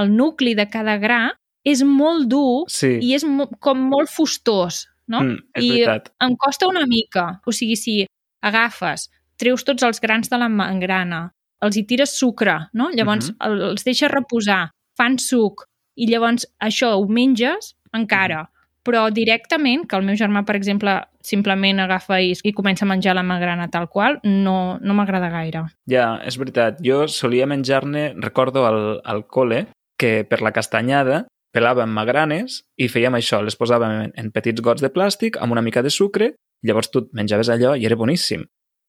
el 0.00 0.12
nucli 0.16 0.54
de 0.56 0.64
cada 0.72 0.94
gra, 1.02 1.34
és 1.68 1.82
molt 1.84 2.28
dur 2.30 2.64
Sí, 2.72 2.94
i 3.02 3.10
és 3.16 3.24
mo 3.28 3.44
com 3.60 3.76
molt 3.90 4.08
fustós, 4.08 4.86
no? 5.06 5.20
mm, 5.20 5.42
és 5.58 5.64
I 5.66 5.70
veritat. 5.74 6.08
em 6.24 6.36
costa 6.36 6.68
una 6.70 6.86
mica. 6.88 7.42
O 7.44 7.52
sigui, 7.52 7.76
si 7.76 8.06
agafes, 8.40 9.10
treus 9.36 9.64
tots 9.64 9.82
els 9.82 10.00
grans 10.00 10.30
de 10.30 10.38
la 10.40 10.48
mangrana, 10.48 11.26
els 11.60 11.76
hi 11.76 11.84
tires 11.84 12.16
sucre, 12.18 12.54
no? 12.72 12.88
Llavors 12.94 13.30
Mhm. 13.32 13.36
el- 13.46 13.62
els 13.72 13.84
deixes 13.84 14.10
reposar, 14.10 14.70
fan 14.96 15.18
suc, 15.18 15.66
i 15.96 16.06
llavors 16.06 16.46
això 16.60 16.94
ho 16.96 17.06
menges 17.08 17.74
encara. 17.92 18.48
Però 18.84 19.10
directament, 19.12 19.86
que 19.86 19.96
el 19.96 20.04
meu 20.04 20.14
germà, 20.16 20.44
per 20.46 20.56
exemple, 20.56 21.02
simplement 21.24 21.80
agafa 21.82 22.20
i, 22.22 22.32
i 22.32 22.52
comença 22.54 22.86
a 22.86 22.88
menjar 22.90 23.16
la 23.18 23.24
magrana 23.26 23.68
tal 23.72 23.88
qual, 23.90 24.20
no, 24.24 24.78
no 24.80 24.94
m'agrada 24.94 25.30
gaire. 25.32 25.64
Ja, 25.90 26.18
és 26.24 26.38
veritat. 26.40 26.82
Jo 26.84 27.06
solia 27.10 27.48
menjar-ne, 27.50 28.12
recordo 28.22 28.66
al, 28.68 29.00
al 29.04 29.24
col·le, 29.26 29.66
que 29.98 30.22
per 30.28 30.40
la 30.46 30.54
castanyada 30.54 31.24
pelàvem 31.54 31.90
magranes 31.90 32.62
i 32.78 32.88
fèiem 32.92 33.16
això, 33.18 33.40
les 33.42 33.56
posàvem 33.58 34.04
en, 34.04 34.12
en 34.14 34.30
petits 34.34 34.62
gots 34.62 34.84
de 34.84 34.92
plàstic 34.94 35.40
amb 35.42 35.56
una 35.56 35.64
mica 35.64 35.82
de 35.82 35.90
sucre, 35.90 36.32
llavors 36.62 36.92
tu 36.92 37.08
menjaves 37.16 37.50
allò 37.50 37.74
i 37.74 37.86
era 37.88 37.98
boníssim. 37.98 38.46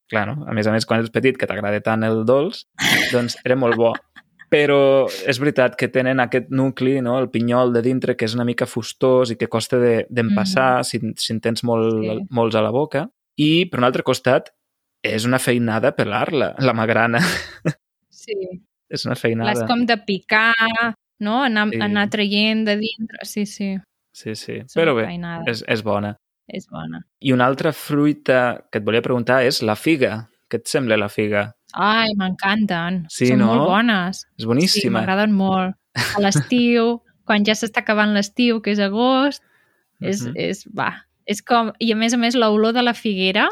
Clar, 0.10 0.26
no? 0.26 0.46
A 0.50 0.56
més 0.58 0.66
a 0.66 0.72
més, 0.74 0.88
quan 0.90 1.04
ets 1.04 1.12
petit, 1.14 1.38
que 1.38 1.46
t'agrada 1.46 1.84
tant 1.86 2.02
el 2.08 2.24
dolç, 2.26 2.64
doncs 3.14 3.38
era 3.46 3.58
molt 3.60 3.78
bo. 3.78 3.92
Però 4.50 5.08
és 5.30 5.38
veritat 5.40 5.76
que 5.78 5.88
tenen 5.94 6.20
aquest 6.20 6.48
nucli, 6.50 7.02
no? 7.06 7.20
el 7.20 7.30
pinyol 7.30 7.72
de 7.74 7.82
dintre, 7.86 8.16
que 8.18 8.26
és 8.26 8.34
una 8.34 8.46
mica 8.46 8.66
fustós 8.66 9.30
i 9.32 9.36
que 9.38 9.48
costa 9.48 9.78
de- 9.78 10.08
d'empassar 10.10 10.78
de, 10.80 10.84
si, 10.84 11.00
si 11.18 11.34
en 11.34 11.40
tens 11.42 11.64
molt, 11.64 12.02
Sí. 12.04 12.26
molts 12.32 12.56
a 12.56 12.62
la 12.62 12.72
boca. 12.72 13.10
I, 13.38 13.66
per 13.70 13.80
un 13.80 13.86
altre 13.86 14.04
costat, 14.04 14.50
és 15.04 15.26
una 15.26 15.38
feinada 15.40 15.94
pelar-la, 15.96 16.56
la 16.60 16.74
magrana. 16.74 17.20
Sí. 18.10 18.34
És 18.90 19.06
una 19.06 19.16
feinada. 19.16 19.66
com 19.68 19.86
de 19.86 19.96
picar, 19.98 20.54
no? 21.20 21.44
Anar, 21.44 21.70
Sí. 21.72 21.80
anar 21.82 22.10
traient 22.10 22.66
de 22.68 22.76
dintre. 22.78 23.20
Sí, 23.24 23.46
sí. 23.46 23.78
Sí, 24.12 24.36
sí. 24.36 24.54
És 24.66 24.76
Però 24.76 24.96
bé, 24.96 25.06
feinada. 25.06 25.44
és, 25.48 25.64
és 25.68 25.84
bona. 25.84 26.16
és 26.48 26.66
bona. 26.68 27.04
I 27.22 27.32
una 27.32 27.46
altra 27.46 27.72
fruita 27.72 28.66
que 28.72 28.80
et 28.80 28.84
volia 28.84 29.02
preguntar 29.02 29.44
és 29.46 29.62
la 29.62 29.76
figa. 29.76 30.29
Què 30.50 30.58
et 30.58 30.68
sembla 30.68 30.98
la 30.98 31.10
figa? 31.10 31.54
Ai, 31.74 32.10
m'encanten. 32.18 33.04
Sí, 33.14 33.28
Són 33.28 33.40
no? 33.44 33.48
molt 33.54 33.68
bones. 33.70 34.24
És 34.38 34.44
Sí, 34.44 34.48
boníssima. 34.50 35.00
m'agraden 35.00 35.32
molt. 35.32 35.76
A 36.16 36.20
l'estiu, 36.22 37.02
quan 37.28 37.46
ja 37.46 37.54
s'està 37.54 37.84
acabant 37.84 38.14
l'estiu, 38.16 38.62
que 38.62 38.72
és 38.72 38.80
agost, 38.80 39.44
és, 40.02 40.24
Mhm. 40.26 40.34
és, 40.36 40.64
va, 40.76 41.06
és 41.28 41.42
com... 41.44 41.72
I 41.80 41.92
a 41.92 41.96
més 41.96 42.14
a 42.14 42.18
més, 42.18 42.34
l'olor 42.36 42.74
de 42.74 42.82
la 42.82 42.94
figuera 42.94 43.50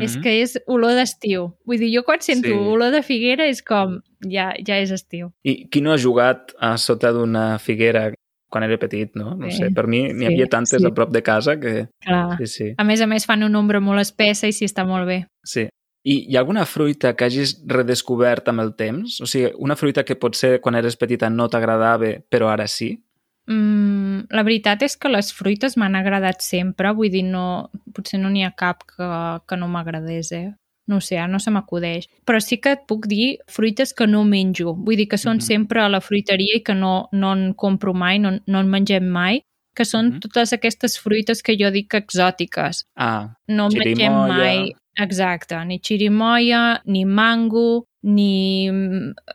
és 0.00 0.16
Mhm. 0.16 0.22
que 0.22 0.42
és 0.42 0.58
olor 0.68 0.92
d'estiu. 0.94 1.56
Vull 1.66 1.78
dir, 1.78 1.90
jo 1.96 2.04
quan 2.04 2.20
sento 2.20 2.48
Sí. 2.48 2.52
olor 2.54 2.92
de 2.92 3.02
figuera 3.02 3.46
és 3.46 3.62
com... 3.62 4.00
Ja, 4.28 4.52
ja 4.64 4.76
és 4.78 4.90
estiu. 4.90 5.32
I 5.44 5.68
qui 5.68 5.80
no 5.80 5.92
ha 5.92 5.98
jugat 5.98 6.52
a 6.60 6.76
sota 6.78 7.10
d'una 7.12 7.58
figuera 7.58 8.12
quan 8.48 8.62
era 8.64 8.78
petit, 8.78 9.10
no? 9.14 9.34
No 9.34 9.50
Sí. 9.50 9.56
sé, 9.58 9.70
per 9.74 9.86
mi 9.88 10.04
n'hi 10.12 10.18
Sí, 10.20 10.26
havia 10.26 10.46
tantes 10.46 10.80
sí. 10.80 10.86
a 10.86 10.90
prop 10.94 11.10
de 11.10 11.22
casa 11.22 11.58
que... 11.58 11.88
Clar. 12.04 12.36
Sí, 12.38 12.46
sí. 12.46 12.74
A 12.78 12.84
més 12.84 13.00
a 13.00 13.06
més, 13.06 13.26
fan 13.26 13.42
una 13.42 13.58
ombra 13.58 13.80
molt 13.80 14.00
espessa 14.00 14.46
i 14.46 14.52
sí, 14.52 14.64
està 14.66 14.86
molt 14.86 15.06
bé. 15.06 15.26
sí. 15.44 15.68
I 16.06 16.14
hi 16.30 16.36
ha 16.36 16.40
alguna 16.44 16.62
fruita 16.70 17.14
que 17.18 17.26
hagis 17.26 17.56
redescobert 17.66 18.46
amb 18.52 18.62
el 18.62 18.74
temps? 18.78 19.18
O 19.20 19.26
sigui, 19.26 19.50
una 19.58 19.74
fruita 19.76 20.04
que 20.06 20.14
potser 20.14 20.60
quan 20.62 20.78
eres 20.78 20.94
petita 21.00 21.28
no 21.30 21.48
t'agradava, 21.50 22.12
però 22.30 22.52
ara 22.52 22.68
sí? 22.70 22.92
Mm, 23.50 24.26
la 24.34 24.42
veritat 24.46 24.82
és 24.86 24.96
que 24.98 25.10
les 25.10 25.32
fruites 25.34 25.76
m'han 25.78 25.94
agradat 25.98 26.42
sempre, 26.42 26.90
vull 26.98 27.10
dir, 27.12 27.22
no, 27.30 27.70
potser 27.94 28.18
no 28.22 28.30
n'hi 28.30 28.42
ha 28.46 28.52
cap 28.58 28.82
que, 28.90 29.08
que 29.46 29.58
no 29.58 29.68
m'agradés, 29.70 30.32
eh? 30.34 30.48
No 30.86 31.00
sé, 31.02 31.18
no 31.26 31.40
se 31.42 31.50
m'acudeix. 31.50 32.06
Però 32.26 32.38
sí 32.42 32.60
que 32.62 32.76
et 32.76 32.84
puc 32.86 33.08
dir 33.10 33.38
fruites 33.50 33.90
que 33.94 34.06
no 34.06 34.22
menjo. 34.24 34.74
Vull 34.86 34.98
dir 35.00 35.08
que 35.10 35.18
són 35.18 35.38
Mhm. 35.38 35.42
sempre 35.42 35.80
a 35.82 35.88
la 35.88 36.00
fruiteria 36.00 36.58
i 36.58 36.62
que 36.62 36.74
no, 36.74 37.08
no 37.12 37.32
en 37.34 37.54
compro 37.54 37.94
mai, 37.94 38.18
no, 38.20 38.38
no 38.46 38.60
en 38.60 38.68
mengem 38.70 39.06
mai, 39.10 39.42
que 39.76 39.84
són 39.84 40.14
Mhm. 40.14 40.20
totes 40.24 40.52
aquestes 40.56 40.98
fruites 40.98 41.42
que 41.42 41.56
jo 41.60 41.70
dic 41.70 41.92
exòtiques. 41.94 42.84
Ah, 42.96 43.36
No 43.48 43.68
en 43.68 43.78
mengem 43.78 44.12
mai... 44.28 44.72
Exacte, 44.98 45.58
ni 45.66 45.78
xirimoia, 45.78 46.80
ni 46.86 47.04
mango, 47.04 47.84
ni... 48.02 48.70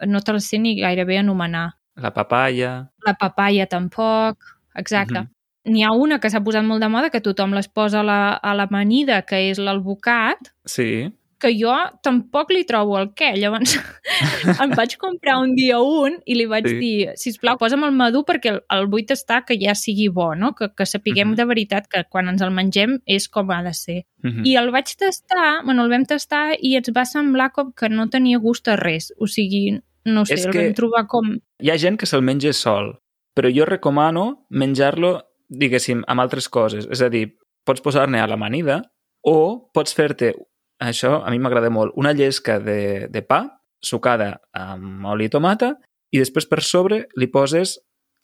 No 0.07 0.21
te 0.25 0.33
les 0.33 0.45
sé 0.49 0.57
ni 0.57 0.75
gairebé 0.79 1.19
anomenar. 1.19 1.75
la 1.95 2.11
papaya... 2.13 2.89
La 3.05 3.13
papaya 3.13 3.67
tampoc. 3.67 4.37
Exacte. 4.75 5.19
Mhm. 5.19 5.27
n'hi 5.65 5.83
ha 5.83 5.91
una 5.93 6.17
que 6.19 6.27
s'ha 6.31 6.39
posat 6.41 6.63
molt 6.65 6.81
de 6.81 6.87
moda, 6.89 7.11
que 7.11 7.21
tothom 7.21 7.51
les 7.53 7.67
posa 7.67 7.99
a 7.99 8.03
la, 8.03 8.33
a 8.33 8.55
l'amanida, 8.55 9.21
que 9.21 9.51
és 9.51 9.59
l'alvocat, 9.59 10.39
Sí. 10.65 11.11
Que 11.41 11.49
jo 11.57 11.73
tampoc 12.05 12.51
li 12.53 12.61
trobo 12.69 12.99
el 12.99 13.09
què. 13.17 13.31
Llavors 13.41 13.73
em 14.61 14.73
vaig 14.77 14.95
comprar 15.01 15.39
un 15.41 15.55
dia 15.57 15.79
un 15.81 16.19
i 16.25 16.35
li 16.37 16.45
vaig 16.49 16.67
Sí. 16.69 16.77
dir, 16.79 17.09
sisplau, 17.17 17.57
posa'm 17.57 17.83
el 17.87 17.91
madur 17.97 18.21
perquè 18.27 18.51
el, 18.53 18.59
el 18.77 18.85
vull 18.91 19.05
tastar 19.09 19.41
que 19.47 19.57
ja 19.59 19.73
sigui 19.75 20.07
bo, 20.13 20.35
no? 20.35 20.53
que, 20.55 20.69
que 20.77 20.85
sapiguem 20.85 21.31
Mhm. 21.31 21.35
de 21.41 21.45
veritat 21.45 21.87
que 21.89 22.03
quan 22.09 22.29
ens 22.29 22.41
el 22.45 22.51
mengem 22.51 22.99
és 23.05 23.27
com 23.27 23.49
ha 23.51 23.61
de 23.63 23.73
ser. 23.73 24.03
Mhm. 24.23 24.45
I 24.45 24.55
el 24.61 24.71
vaig 24.71 24.93
tastar, 24.97 25.63
bueno, 25.65 25.83
el 25.83 25.89
vam 25.89 26.05
tastar 26.05 26.55
i 26.61 26.75
ens 26.77 26.91
va 26.95 27.05
semblar 27.05 27.51
com 27.51 27.73
que 27.73 27.89
no 27.89 28.07
tenia 28.09 28.37
gust 28.37 28.67
a 28.67 28.75
res. 28.75 29.11
O 29.19 29.27
sigui, 29.27 29.79
no 30.05 30.25
sé, 30.25 30.33
És 30.35 30.45
el 30.45 30.51
que- 30.51 30.65
vam 30.67 30.73
trobar 30.73 31.07
com... 31.07 31.39
Hi 31.59 31.69
ha 31.71 31.77
gent 31.77 31.97
que 31.97 32.05
se'l 32.05 32.21
menja 32.21 32.53
sol, 32.53 32.99
però 33.35 33.49
jo 33.53 33.65
recomano 33.65 34.45
menjar-lo, 34.49 35.21
diguéssim, 35.49 36.03
amb 36.07 36.21
altres 36.21 36.47
coses. 36.49 36.87
És 36.91 37.01
a 37.01 37.09
dir, 37.09 37.35
pots 37.65 37.81
posar-ne 37.81 38.19
a 38.19 38.27
l'amanida 38.27 38.81
o 39.23 39.69
pots 39.73 39.93
fer-te, 39.93 40.33
això 40.81 41.21
a 41.25 41.29
mi 41.31 41.39
m'agrada 41.39 41.69
molt, 41.69 41.93
una 41.95 42.13
llesca 42.17 42.59
de, 42.59 43.07
de 43.09 43.21
pa 43.21 43.43
sucada 43.81 44.41
amb 44.53 45.05
oli 45.05 45.25
i 45.29 45.29
tomata 45.33 45.75
i 46.11 46.19
després 46.19 46.45
per 46.49 46.61
sobre 46.65 47.05
li 47.15 47.27
poses 47.31 47.77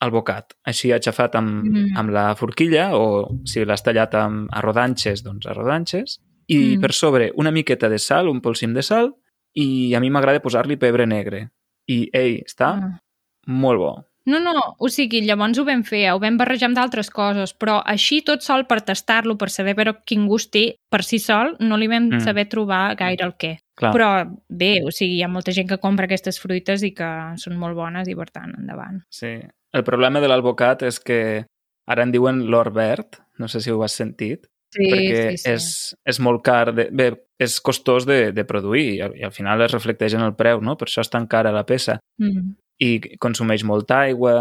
el 0.04 0.12
bocat, 0.14 0.54
així 0.66 0.92
aixafat 0.94 1.36
amb, 1.40 1.64
Mm. 1.66 1.96
amb 1.98 2.10
la 2.14 2.36
forquilla 2.36 2.92
o 2.98 3.30
si 3.46 3.64
l'has 3.66 3.82
tallat 3.84 4.14
amb, 4.16 4.50
a 4.54 4.62
rodanxes, 4.62 5.24
doncs 5.26 5.48
a 5.48 5.54
rodanxes 5.54 6.20
i 6.48 6.76
Mm. 6.78 6.82
per 6.82 6.94
sobre 6.94 7.32
una 7.36 7.52
miqueta 7.52 7.90
de 7.90 7.98
sal, 7.98 8.28
un 8.30 8.42
polsim 8.42 8.74
de 8.74 8.84
sal 8.84 9.16
i 9.56 9.94
a 9.96 10.00
mi 10.00 10.10
m'agrada 10.12 10.40
posar-li 10.42 10.78
pebre 10.78 11.08
negre. 11.08 11.50
I, 11.88 12.10
ei, 12.14 12.44
està 12.46 12.68
Ah. 12.78 13.00
molt 13.48 13.80
bo. 13.80 14.06
No, 14.28 14.40
no, 14.44 14.52
o 14.84 14.90
sigui, 14.92 15.22
llavors 15.24 15.58
ho 15.58 15.64
vam 15.64 15.86
fer, 15.88 16.02
ho 16.12 16.20
vam 16.20 16.36
barrejar 16.38 16.68
amb 16.68 16.76
d'altres 16.76 17.10
coses, 17.10 17.54
però 17.56 17.78
així 17.86 18.20
tot 18.28 18.44
sol 18.44 18.66
per 18.68 18.82
tastar-lo, 18.84 19.38
per 19.40 19.48
saber 19.50 19.74
però 19.78 19.94
quin 20.06 20.26
gust 20.28 20.52
té, 20.52 20.66
per 20.92 21.00
si 21.08 21.20
sol, 21.24 21.56
no 21.64 21.78
li 21.80 21.88
vam 21.88 22.10
Mm. 22.10 22.16
mm. 22.18 22.26
saber 22.26 22.46
trobar 22.52 22.96
gaire 23.00 23.24
el 23.24 23.34
què. 23.40 23.54
Clar. 23.78 23.94
Però 23.94 24.10
bé, 24.50 24.82
o 24.84 24.92
sigui, 24.92 25.16
hi 25.20 25.24
ha 25.24 25.30
molta 25.32 25.54
gent 25.54 25.70
que 25.70 25.78
compra 25.78 26.06
aquestes 26.10 26.40
fruites 26.42 26.84
i 26.84 26.92
que 26.98 27.08
són 27.38 27.56
molt 27.58 27.76
bones 27.78 28.08
i 28.10 28.16
per 28.16 28.28
tant, 28.30 28.52
endavant. 28.58 29.00
Sí. 29.10 29.38
El 29.74 29.84
problema 29.84 30.20
de 30.20 30.28
l'alvocat 30.28 30.84
és 30.84 31.00
que 31.00 31.46
ara 31.88 32.04
en 32.04 32.12
diuen 32.12 32.46
l'or 32.52 32.72
verd, 32.74 33.20
no 33.38 33.48
sé 33.48 33.62
si 33.62 33.72
ho 33.72 33.82
has 33.84 33.94
sentit, 33.94 34.48
Sí, 34.76 34.84
perquè 34.92 35.30
sí, 35.32 35.38
sí. 35.38 35.50
És, 35.54 35.96
és 36.06 36.18
molt 36.20 36.42
car, 36.44 36.74
de, 36.76 36.90
bé, 36.92 37.06
és 37.40 37.54
costós 37.64 38.04
de, 38.06 38.34
de 38.36 38.44
produir 38.44 38.96
i, 38.98 39.02
al- 39.02 39.16
i 39.16 39.24
al 39.24 39.32
final 39.32 39.62
es 39.64 39.72
reflecteix 39.72 40.14
en 40.18 40.26
el 40.26 40.34
preu, 40.36 40.60
no? 40.60 40.76
Per 40.76 40.90
això 40.90 41.00
és 41.06 41.10
tan 41.10 41.26
cara 41.32 41.54
la 41.56 41.64
peça. 41.66 42.00
Mm. 42.20 42.52
I 42.80 43.18
consumeix 43.18 43.64
molta 43.66 44.02
aigua, 44.06 44.34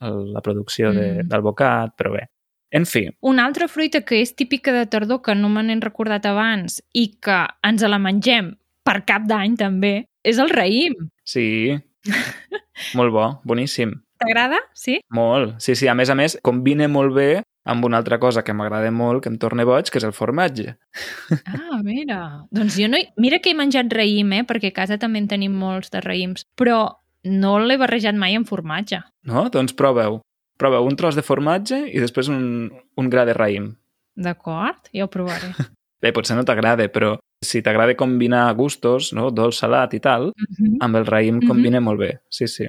la 0.00 0.40
producció 0.42 0.92
de- 0.92 1.22
Mm. 1.22 1.28
d'alvocat, 1.28 1.92
però 1.96 2.12
bé. 2.12 2.28
En 2.74 2.86
fi, 2.86 3.08
Una 3.20 3.44
altra 3.46 3.68
fruita 3.68 4.00
que 4.02 4.20
és 4.20 4.34
típica 4.34 4.72
de 4.72 4.86
tardor, 4.86 5.22
que 5.22 5.34
no 5.36 5.48
me 5.48 5.62
n'he 5.62 5.78
recordat 5.80 6.26
abans, 6.26 6.82
i 6.92 7.18
que 7.22 7.46
ens 7.62 7.82
la 7.82 7.98
mengem 7.98 8.56
per 8.82 9.04
cap 9.04 9.22
d'any 9.28 9.54
també, 9.56 10.08
és 10.24 10.38
el 10.38 10.50
raïm. 10.50 10.94
sí, 11.24 11.78
molt 12.94 13.12
bo, 13.12 13.40
boníssim. 13.44 13.92
T'agrada? 14.18 14.58
Sí? 14.74 15.00
Molt. 15.10 15.60
Sí, 15.60 15.74
sí, 15.74 15.86
a 15.88 15.94
més 15.94 16.10
a 16.10 16.14
més, 16.14 16.38
combina 16.42 16.86
molt 16.88 17.14
bé 17.14 17.42
amb 17.66 17.84
una 17.84 17.96
altra 17.98 18.18
cosa 18.18 18.42
que 18.44 18.52
m'agrada 18.54 18.90
molt, 18.90 19.22
que 19.22 19.28
em 19.28 19.38
torna 19.38 19.64
boig, 19.64 19.88
que 19.90 19.98
és 19.98 20.04
el 20.04 20.12
formatge. 20.12 20.76
Ah, 21.74 21.80
mira. 21.82 22.46
Doncs 22.50 22.76
jo 22.78 22.88
no... 22.88 22.96
He... 22.96 23.08
Mira 23.16 23.38
que 23.40 23.50
he 23.50 23.54
menjat 23.54 23.86
raïm, 23.92 24.32
eh? 24.32 24.44
Perquè 24.44 24.70
a 24.70 24.76
casa 24.76 24.98
també 24.98 25.18
en 25.18 25.28
tenim 25.28 25.52
molts 25.58 25.90
de 25.90 26.00
raïms. 26.00 26.44
Però 26.56 26.96
no 27.24 27.58
l'he 27.58 27.76
barrejat 27.80 28.14
mai 28.14 28.34
amb 28.36 28.46
formatge. 28.48 29.00
No? 29.24 29.48
Doncs 29.50 29.72
proveu. 29.74 30.20
Proveu 30.58 30.84
un 30.86 30.96
tros 30.96 31.16
de 31.16 31.22
formatge 31.26 31.80
i 31.90 31.98
després 31.98 32.28
un, 32.28 32.70
un 32.96 33.08
gra 33.10 33.24
de 33.26 33.34
raïm. 33.34 33.72
D'acord? 34.16 34.88
Ja 34.94 35.04
ho 35.04 35.10
provaré. 35.10 35.50
Bé, 36.04 36.12
potser 36.12 36.36
no 36.36 36.44
t'agrada, 36.44 36.84
però 36.92 37.14
si 37.42 37.62
t'agrada 37.64 37.94
combinar 37.96 38.52
gustos, 38.54 39.12
no? 39.16 39.30
dolç, 39.32 39.56
salat 39.62 39.94
i 39.96 40.00
tal, 40.04 40.32
Mhm. 40.36 40.76
amb 40.84 40.96
el 41.00 41.06
raïm 41.06 41.38
Mhm. 41.40 41.48
combina 41.48 41.80
molt 41.80 41.98
bé. 42.00 42.10
Sí, 42.28 42.46
sí. 42.46 42.66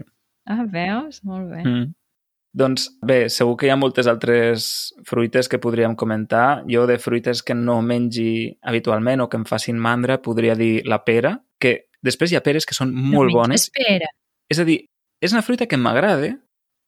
Ah, 0.48 0.63
veus? 0.65 1.24
Molt 1.26 1.50
bé. 1.52 1.63
Mm. 1.65 1.94
Doncs 2.56 2.98
bé, 3.04 3.28
segur 3.30 3.58
que 3.58 3.65
hi 3.68 3.70
ha 3.70 3.76
moltes 3.76 4.08
altres 4.08 4.94
fruites 5.06 5.50
que 5.50 5.60
podríem 5.60 5.96
comentar. 5.96 6.63
Jo 6.70 6.86
de 6.88 6.98
fruites 6.98 7.44
que 7.44 7.54
no 7.54 7.82
mengi 7.82 8.58
habitualment 8.63 9.22
o 9.22 9.28
que 9.30 9.36
em 9.38 9.44
facin 9.46 9.78
mandra 9.78 10.22
podria 10.22 10.56
dir 10.56 10.84
la 10.86 11.04
pera, 11.04 11.41
que 11.60 11.88
després 12.02 12.32
hi 12.32 12.38
ha 12.38 12.41
peres 12.46 12.65
que 12.65 12.74
són 12.74 12.94
molt 12.94 13.32
No, 13.34 13.39
bones. 13.41 13.63
Espera. 13.68 14.08
És 14.51 14.60
a 14.62 14.65
dir, 14.67 14.79
és 15.21 15.34
una 15.34 15.41
fruita 15.45 15.65
que 15.65 15.77
m'agrada, 15.77 16.34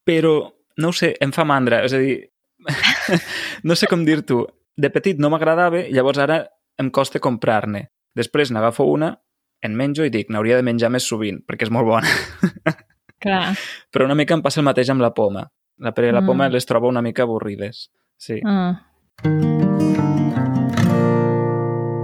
però 0.05 0.33
no 0.77 0.91
ho 0.91 0.93
sé, 0.95 1.15
em 1.23 1.31
fa 1.33 1.45
mandra. 1.47 1.81
És 1.87 1.93
a 1.97 2.01
dir, 2.01 2.19
no 3.67 3.75
sé 3.75 3.87
com 3.89 4.05
dir-t'ho. 4.05 4.43
De 4.77 4.91
petit 4.93 5.17
no 5.17 5.31
m'agradava 5.33 5.79
i 5.87 5.93
llavors 5.95 6.19
ara 6.21 6.43
em 6.77 6.91
costa 6.93 7.19
comprar-ne. 7.23 7.87
Després 8.17 8.51
n'agafo 8.53 8.85
una, 8.91 9.15
en 9.65 9.73
menjo 9.77 10.05
i 10.05 10.11
dic, 10.13 10.29
n'hauria 10.29 10.59
de 10.59 10.65
menjar 10.65 10.91
més 10.93 11.07
sovint, 11.09 11.39
perquè 11.47 11.65
és 11.65 11.73
molt 11.73 11.89
bona. 11.89 12.11
Clar. 13.23 13.55
Però 13.89 14.05
una 14.05 14.13
mica 14.17 14.35
em 14.37 14.43
passa 14.45 14.61
el 14.61 14.67
mateix 14.69 14.91
amb 14.93 15.01
la 15.01 15.09
poma. 15.17 15.47
La 15.81 15.93
pera 15.97 16.11
i 16.11 16.13
la 16.13 16.21
poma 16.25 16.47
Mm. 16.47 16.53
les 16.53 16.65
trobo 16.69 16.89
una 16.89 17.01
mica 17.01 17.23
avorrides. 17.25 17.87
Sí. 18.17 18.39
Ah. 18.45 18.77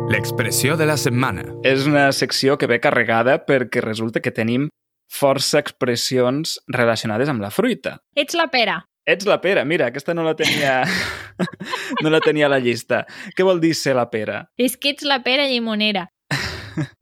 L'expressió 0.09 0.75
de 0.77 0.85
la 0.85 0.97
setmana. 0.97 1.43
És 1.65 1.85
una 1.89 2.11
secció 2.13 2.57
que 2.57 2.67
ve 2.69 2.79
carregada 2.81 3.39
perquè 3.45 3.81
resulta 3.81 4.21
que 4.21 4.31
tenim 4.33 4.67
força 5.13 5.61
expressions 5.61 6.57
relacionades 6.67 7.29
amb 7.29 7.43
la 7.43 7.51
fruita. 7.53 7.99
Ets 8.15 8.37
la 8.39 8.49
pera. 8.53 8.81
Ets 9.05 9.27
la 9.27 9.41
pera, 9.43 9.65
mira, 9.67 9.89
aquesta 9.91 10.13
no 10.15 10.23
la 10.23 10.35
tenia 10.39 10.81
no 12.03 12.09
la 12.09 12.21
tenia 12.23 12.47
a 12.47 12.53
la 12.53 12.59
llista. 12.63 13.03
Què 13.35 13.45
vol 13.45 13.61
dir 13.63 13.73
ser 13.77 13.95
la 13.97 14.09
pera? 14.11 14.43
És 14.57 14.77
que 14.77 14.93
ets 14.93 15.05
la 15.07 15.21
pera 15.25 15.47
llimonera. 15.49 16.07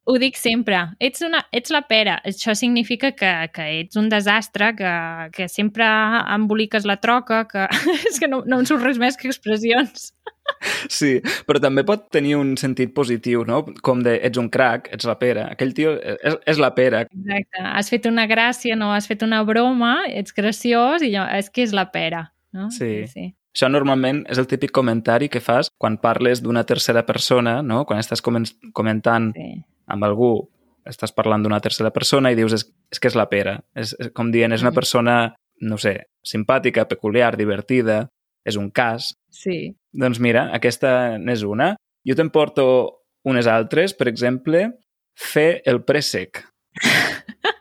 Ho 0.06 0.18
dic 0.22 0.38
sempre. 0.40 0.80
Ets, 1.00 1.24
una, 1.26 1.44
ets 1.56 1.72
la 1.74 1.84
pera. 1.88 2.18
Això 2.28 2.56
significa 2.58 3.14
que, 3.18 3.32
que 3.56 3.68
ets 3.80 4.00
un 4.00 4.10
desastre, 4.12 4.74
que, 4.78 4.94
que 5.36 5.48
sempre 5.52 5.88
emboliques 6.36 6.88
la 6.90 6.98
troca, 7.04 7.46
que... 7.52 7.68
és 8.10 8.20
que 8.20 8.30
no, 8.32 8.42
no 8.46 8.62
em 8.62 8.68
surt 8.70 8.84
res 8.86 9.00
més 9.02 9.20
que 9.20 9.30
expressions. 9.32 10.12
Sí, 10.92 11.16
però 11.48 11.62
també 11.64 11.84
pot 11.88 12.08
tenir 12.14 12.36
un 12.38 12.56
sentit 12.60 12.94
positiu, 12.98 13.46
no? 13.48 13.62
Com 13.86 14.02
de 14.06 14.18
ets 14.26 14.42
un 14.42 14.50
crac, 14.54 14.90
ets 14.94 15.08
la 15.08 15.18
pera. 15.22 15.48
Aquell 15.56 15.74
tio 15.78 15.96
és, 15.98 16.38
és 16.54 16.62
la 16.62 16.74
pera. 16.78 17.06
Exacte. 17.08 17.66
Has 17.72 17.92
fet 17.94 18.08
una 18.10 18.28
gràcia, 18.30 18.78
no? 18.78 18.92
Has 18.96 19.08
fet 19.10 19.24
una 19.26 19.42
broma, 19.48 20.02
ets 20.10 20.36
graciós 20.38 21.06
i 21.06 21.14
jo, 21.16 21.26
és 21.40 21.50
que 21.54 21.66
és 21.66 21.76
la 21.78 21.88
pera. 21.94 22.28
No? 22.52 22.68
Sí. 22.74 23.08
sí. 23.08 23.32
Això 23.52 23.68
normalment 23.68 24.24
és 24.32 24.40
el 24.40 24.48
típic 24.48 24.72
comentari 24.72 25.28
que 25.30 25.42
fas 25.44 25.70
quan 25.78 25.98
parles 26.00 26.42
d'una 26.42 26.64
tercera 26.64 27.04
persona, 27.06 27.60
no? 27.62 27.84
Quan 27.86 28.00
estàs 28.00 28.24
comen 28.24 28.46
comentant 28.74 29.32
sí. 29.36 29.50
amb 29.92 30.08
algú, 30.08 30.32
estàs 30.88 31.12
parlant 31.14 31.44
d'una 31.44 31.60
tercera 31.60 31.92
persona 31.92 32.32
i 32.32 32.38
dius 32.40 32.56
és, 32.56 32.66
és 32.92 33.00
que 33.00 33.12
és 33.12 33.18
la 33.20 33.28
pera. 33.30 33.60
És, 33.76 33.92
és 34.00 34.12
com 34.16 34.32
dient, 34.32 34.54
és 34.56 34.64
una 34.64 34.72
Mm. 34.72 34.80
persona, 34.80 35.16
no 35.62 35.78
sé, 35.78 36.08
simpàtica, 36.24 36.88
peculiar, 36.88 37.36
divertida, 37.38 38.08
és 38.46 38.56
un 38.58 38.72
cas. 38.72 39.12
Sí. 39.30 39.76
Doncs 39.94 40.20
mira, 40.20 40.50
aquesta 40.56 41.18
n'és 41.20 41.44
una. 41.44 41.76
Jo 42.08 42.16
te'n 42.16 42.32
porto 42.32 42.66
unes 43.28 43.46
altres, 43.48 43.94
per 43.94 44.08
exemple, 44.08 44.72
fer 45.14 45.62
el 45.66 45.84
préssec. 45.84 46.46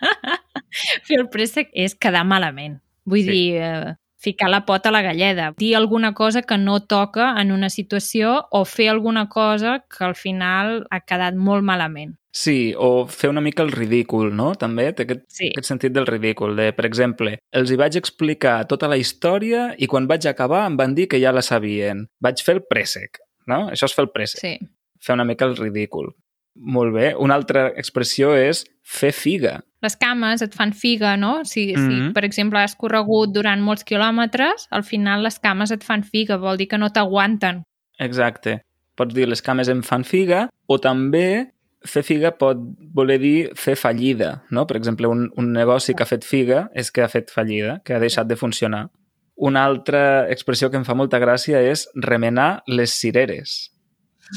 Fer 1.06 1.18
el 1.18 1.28
préssec 1.28 1.68
és 1.74 1.96
quedar 1.98 2.22
malament. 2.24 2.78
Vull 3.04 3.24
sí. 3.26 3.30
dir, 3.30 3.56
eh, 3.60 3.94
ficar 4.20 4.50
la 4.50 4.64
pota 4.66 4.90
a 4.90 4.92
la 4.92 5.02
galleda. 5.02 5.54
Dir 5.58 5.74
alguna 5.76 6.12
cosa 6.14 6.42
que 6.42 6.58
no 6.58 6.80
toca 6.84 7.40
en 7.40 7.52
una 7.52 7.70
situació 7.70 8.46
o 8.50 8.64
fer 8.64 8.90
alguna 8.90 9.28
cosa 9.28 9.84
que 9.88 10.04
al 10.04 10.14
final 10.14 10.86
ha 10.90 11.00
quedat 11.00 11.34
molt 11.34 11.64
malament. 11.64 12.16
Sí, 12.32 12.74
o 12.78 13.08
fer 13.10 13.30
una 13.32 13.40
mica 13.42 13.64
el 13.64 13.72
ridícul, 13.72 14.28
no? 14.36 14.52
També 14.54 14.92
té 14.92 15.02
aquest, 15.02 15.24
Sí. 15.28 15.48
aquest 15.50 15.66
sentit 15.66 15.92
del 15.92 16.06
ridícul. 16.06 16.54
De, 16.54 16.68
per 16.72 16.84
exemple, 16.86 17.38
els 17.50 17.70
hi 17.72 17.76
vaig 17.80 17.96
explicar 17.98 18.68
tota 18.68 18.86
la 18.86 18.96
història 18.96 19.74
i 19.78 19.88
quan 19.90 20.06
vaig 20.06 20.28
acabar 20.30 20.66
em 20.68 20.76
van 20.76 20.94
dir 20.94 21.08
que 21.08 21.18
ja 21.20 21.32
la 21.32 21.42
sabien. 21.42 22.06
Vaig 22.20 22.44
fer 22.44 22.54
el 22.54 22.62
préssec, 22.70 23.18
no? 23.46 23.68
Això 23.70 23.88
és 23.90 23.94
fer 23.96 24.04
el 24.04 24.12
préssec. 24.14 24.40
Sí. 24.40 24.58
Fer 25.02 25.14
una 25.14 25.24
mica 25.24 25.44
el 25.48 25.56
ridícul. 25.56 26.12
Molt 26.54 26.94
bé. 26.94 27.14
Una 27.18 27.34
altra 27.34 27.68
expressió 27.74 28.34
és 28.36 28.64
fer 28.84 29.12
figa. 29.12 29.62
Les 29.80 29.96
cames 29.96 30.42
et 30.44 30.54
fan 30.54 30.72
figa, 30.76 31.16
no? 31.16 31.44
Si, 31.44 31.72
mm 31.72 31.80
-hmm. 31.80 32.08
Si 32.08 32.12
per 32.12 32.24
exemple, 32.24 32.58
has 32.58 32.76
corregut 32.76 33.32
durant 33.32 33.62
molts 33.62 33.84
quilòmetres, 33.84 34.66
al 34.70 34.84
final 34.84 35.22
les 35.22 35.38
cames 35.38 35.70
et 35.70 35.84
fan 35.84 36.02
figa, 36.02 36.36
vol 36.36 36.56
dir 36.56 36.68
que 36.68 36.78
no 36.78 36.90
t'aguanten. 36.90 37.62
Exacte. 37.98 38.64
Pots 38.94 39.14
dir 39.14 39.26
les 39.28 39.42
cames 39.42 39.68
em 39.68 39.82
fan 39.82 40.04
figa 40.04 40.48
o 40.66 40.78
també 40.78 41.52
fer 41.86 42.02
figa 42.04 42.32
pot 42.36 42.58
voler 42.94 43.18
dir 43.20 43.50
fer 43.56 43.76
fallida, 43.76 44.42
no? 44.50 44.66
Per 44.66 44.76
exemple, 44.76 45.08
un, 45.08 45.30
un 45.36 45.52
negoci 45.52 45.94
que 45.94 46.04
ha 46.04 46.10
fet 46.10 46.24
figa 46.24 46.68
és 46.74 46.90
que 46.90 47.02
ha 47.02 47.08
fet 47.08 47.30
fallida, 47.30 47.80
que 47.84 47.94
ha 47.94 48.02
deixat 48.02 48.28
de 48.28 48.36
funcionar. 48.36 48.88
Una 49.36 49.64
altra 49.64 50.28
expressió 50.28 50.68
que 50.70 50.76
em 50.76 50.84
fa 50.84 50.94
molta 50.94 51.18
gràcia 51.18 51.62
és 51.64 51.86
remenar 51.94 52.62
les 52.68 52.92
cireres. 52.92 53.70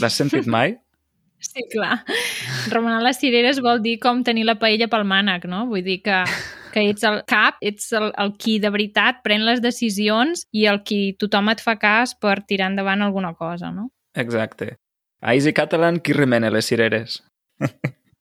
L'has 0.02 0.16
sentit 0.16 0.48
mai? 0.48 0.78
Sí, 1.44 1.68
clar. 1.70 2.02
Remenar 2.72 3.04
les 3.04 3.20
cireres 3.20 3.60
vol 3.62 3.84
dir 3.84 3.98
com 4.02 4.24
tenir 4.26 4.48
la 4.48 4.58
paella 4.62 4.90
pel 4.90 5.06
mànec, 5.06 5.46
no? 5.52 5.66
Vull 5.70 5.84
dir 5.86 6.00
que 6.06 6.24
que 6.74 6.82
ets 6.90 7.06
el 7.06 7.22
cap, 7.30 7.60
ets 7.62 7.92
el, 7.94 8.10
el 8.20 8.34
qui 8.42 8.58
de 8.62 8.72
veritat 8.74 9.22
pren 9.26 9.46
les 9.46 9.62
decisions 9.62 10.48
i 10.52 10.66
el 10.72 10.82
qui 10.88 11.14
tothom 11.22 11.52
et 11.54 11.62
fa 11.62 11.78
cas 11.80 12.16
per 12.18 12.40
tirar 12.50 12.72
endavant 12.72 13.06
alguna 13.06 13.36
cosa, 13.38 13.70
no? 13.72 13.92
Exacte. 14.18 14.74
A 15.22 15.36
Easy 15.38 15.54
Catalan, 15.56 16.02
qui 16.04 16.18
remena 16.18 16.50
les 16.52 16.68
cireres? 16.68 17.22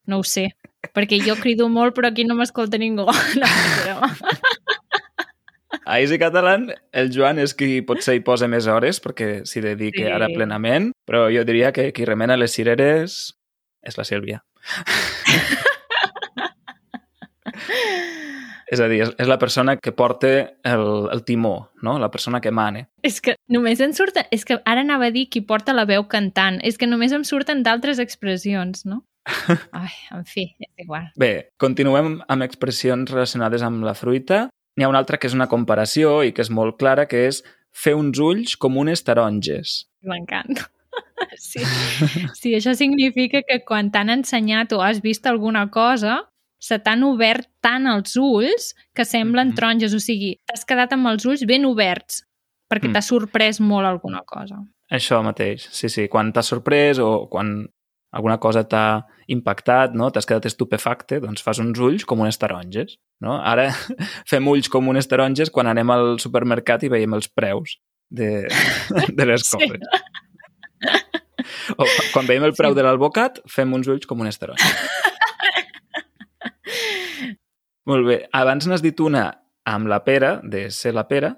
No 0.07 0.21
ho 0.21 0.27
sé, 0.27 0.49
perquè 0.95 1.19
jo 1.23 1.37
crido 1.41 1.69
molt 1.71 1.97
però 1.97 2.11
aquí 2.11 2.27
no 2.29 2.37
m'escolta 2.39 2.79
ningú. 2.79 3.09
No, 3.41 3.49
però... 3.83 4.13
A 5.85 6.01
Easy 6.01 6.19
Catalan, 6.19 6.69
el 6.93 7.11
Joan 7.11 7.39
és 7.43 7.55
qui 7.59 7.83
potser 7.87 8.15
hi 8.17 8.23
posa 8.23 8.47
més 8.51 8.69
hores 8.71 9.01
perquè 9.03 9.43
s'hi 9.49 9.61
dedica 9.65 10.05
Sí. 10.05 10.11
ara 10.11 10.29
plenament, 10.31 10.93
però 11.09 11.27
jo 11.35 11.45
diria 11.45 11.73
que 11.73 11.93
qui 11.93 12.05
remena 12.07 12.37
les 12.37 12.53
cireres 12.55 13.35
és 13.83 13.99
la 13.99 14.05
Sílvia. 14.05 14.45
és 18.73 18.81
a 18.81 18.89
dir, 18.89 19.03
és, 19.05 19.29
la 19.29 19.39
persona 19.39 19.77
que 19.77 19.93
porta 19.93 20.29
el, 20.65 21.09
el 21.13 21.25
timó, 21.25 21.71
no? 21.83 21.99
la 21.99 22.11
persona 22.11 22.41
que 22.41 22.51
mane. 22.51 22.89
És 23.03 23.21
que 23.21 23.35
només 23.49 23.81
em 23.81 23.93
surten... 23.93 24.25
És 24.31 24.47
que 24.49 24.61
ara 24.65 24.81
anava 24.81 25.07
a 25.11 25.15
dir 25.15 25.29
qui 25.29 25.43
porta 25.45 25.75
la 25.75 25.85
veu 25.85 26.07
cantant. 26.09 26.61
És 26.65 26.79
que 26.79 26.87
només 26.87 27.13
em 27.13 27.25
surten 27.25 27.63
d'altres 27.67 27.99
expressions, 27.99 28.87
no? 28.87 29.05
Ai, 29.77 29.93
en 30.11 30.25
fi, 30.27 30.49
és 30.59 30.71
igual. 30.83 31.11
Bé, 31.21 31.53
continuem 31.61 32.21
amb 32.33 32.47
expressions 32.47 33.11
relacionades 33.13 33.63
amb 33.67 33.85
la 33.87 33.95
fruita. 33.99 34.49
N'hi 34.77 34.85
ha 34.85 34.89
una 34.89 34.99
altra 35.03 35.19
que 35.21 35.27
és 35.29 35.35
una 35.37 35.49
comparació 35.51 36.23
i 36.25 36.33
que 36.33 36.43
és 36.43 36.51
molt 36.51 36.79
clara, 36.81 37.07
que 37.07 37.27
és 37.29 37.43
fer 37.73 37.95
uns 37.97 38.19
ulls 38.21 38.57
com 38.57 38.77
unes 38.81 39.03
taronges. 39.05 39.87
M'encanta. 40.03 40.69
Sí. 41.39 41.63
sí, 42.35 42.51
això 42.57 42.75
significa 42.77 43.41
que 43.47 43.61
quan 43.65 43.89
t'han 43.95 44.11
ensenyat 44.13 44.73
o 44.77 44.81
has 44.85 44.99
vist 45.01 45.25
alguna 45.31 45.63
cosa, 45.73 46.19
se 46.61 46.77
t'han 46.83 47.05
obert 47.07 47.47
tant 47.65 47.87
els 47.89 48.17
ulls 48.21 48.73
que 48.95 49.05
semblen 49.09 49.49
Mhm. 49.53 49.55
taronges. 49.57 49.95
O 49.95 50.01
sigui, 50.01 50.35
t'has 50.47 50.67
quedat 50.69 50.93
amb 50.93 51.07
els 51.09 51.25
ulls 51.25 51.47
ben 51.47 51.65
oberts 51.65 52.25
perquè 52.71 52.89
Mm. 52.91 52.93
t'ha 52.93 53.03
sorprès 53.03 53.61
molt 53.61 53.87
alguna 53.87 54.21
cosa. 54.27 54.59
Això 54.91 55.23
mateix, 55.25 55.69
sí, 55.71 55.89
sí. 55.89 56.09
Quan 56.09 56.33
t'has 56.33 56.47
sorprès 56.53 56.99
o 56.99 57.29
quan 57.31 57.69
alguna 58.13 58.37
cosa 58.39 58.63
t'ha 58.69 59.07
impactat, 59.33 59.95
no? 59.97 60.11
t'has 60.13 60.27
quedat 60.29 60.47
estupefacte, 60.51 61.19
doncs 61.25 61.43
fas 61.45 61.59
uns 61.63 61.79
ulls 61.81 62.05
com 62.05 62.21
unes 62.21 62.37
taronges. 62.39 62.99
No? 63.25 63.39
Ara 63.41 63.71
fem 64.31 64.49
ulls 64.49 64.69
com 64.73 64.89
unes 64.93 65.09
taronges 65.09 65.51
quan 65.51 65.67
anem 65.71 65.91
al 65.95 66.19
supermercat 66.23 66.85
i 66.85 66.91
veiem 66.93 67.15
els 67.17 67.29
preus 67.33 67.79
de, 68.13 68.45
de 69.19 69.27
les 69.27 69.43
Sí. 69.49 69.57
coses. 69.57 69.81
O 71.79 71.85
quan 72.13 72.27
veiem 72.29 72.45
el 72.45 72.53
preu 72.59 72.73
Sí. 72.73 72.77
de 72.79 72.83
l'albocat, 72.85 73.39
fem 73.49 73.73
uns 73.73 73.89
ulls 73.89 74.07
com 74.07 74.21
unes 74.21 74.39
taronges. 74.39 74.67
Molt 77.89 78.07
bé. 78.07 78.19
Abans 78.33 78.67
n'has 78.71 78.83
dit 78.85 78.99
una 79.03 79.25
amb 79.67 79.89
la 79.91 80.03
pera, 80.05 80.37
de 80.43 80.69
ser 80.71 80.93
la 80.95 81.07
pera. 81.09 81.33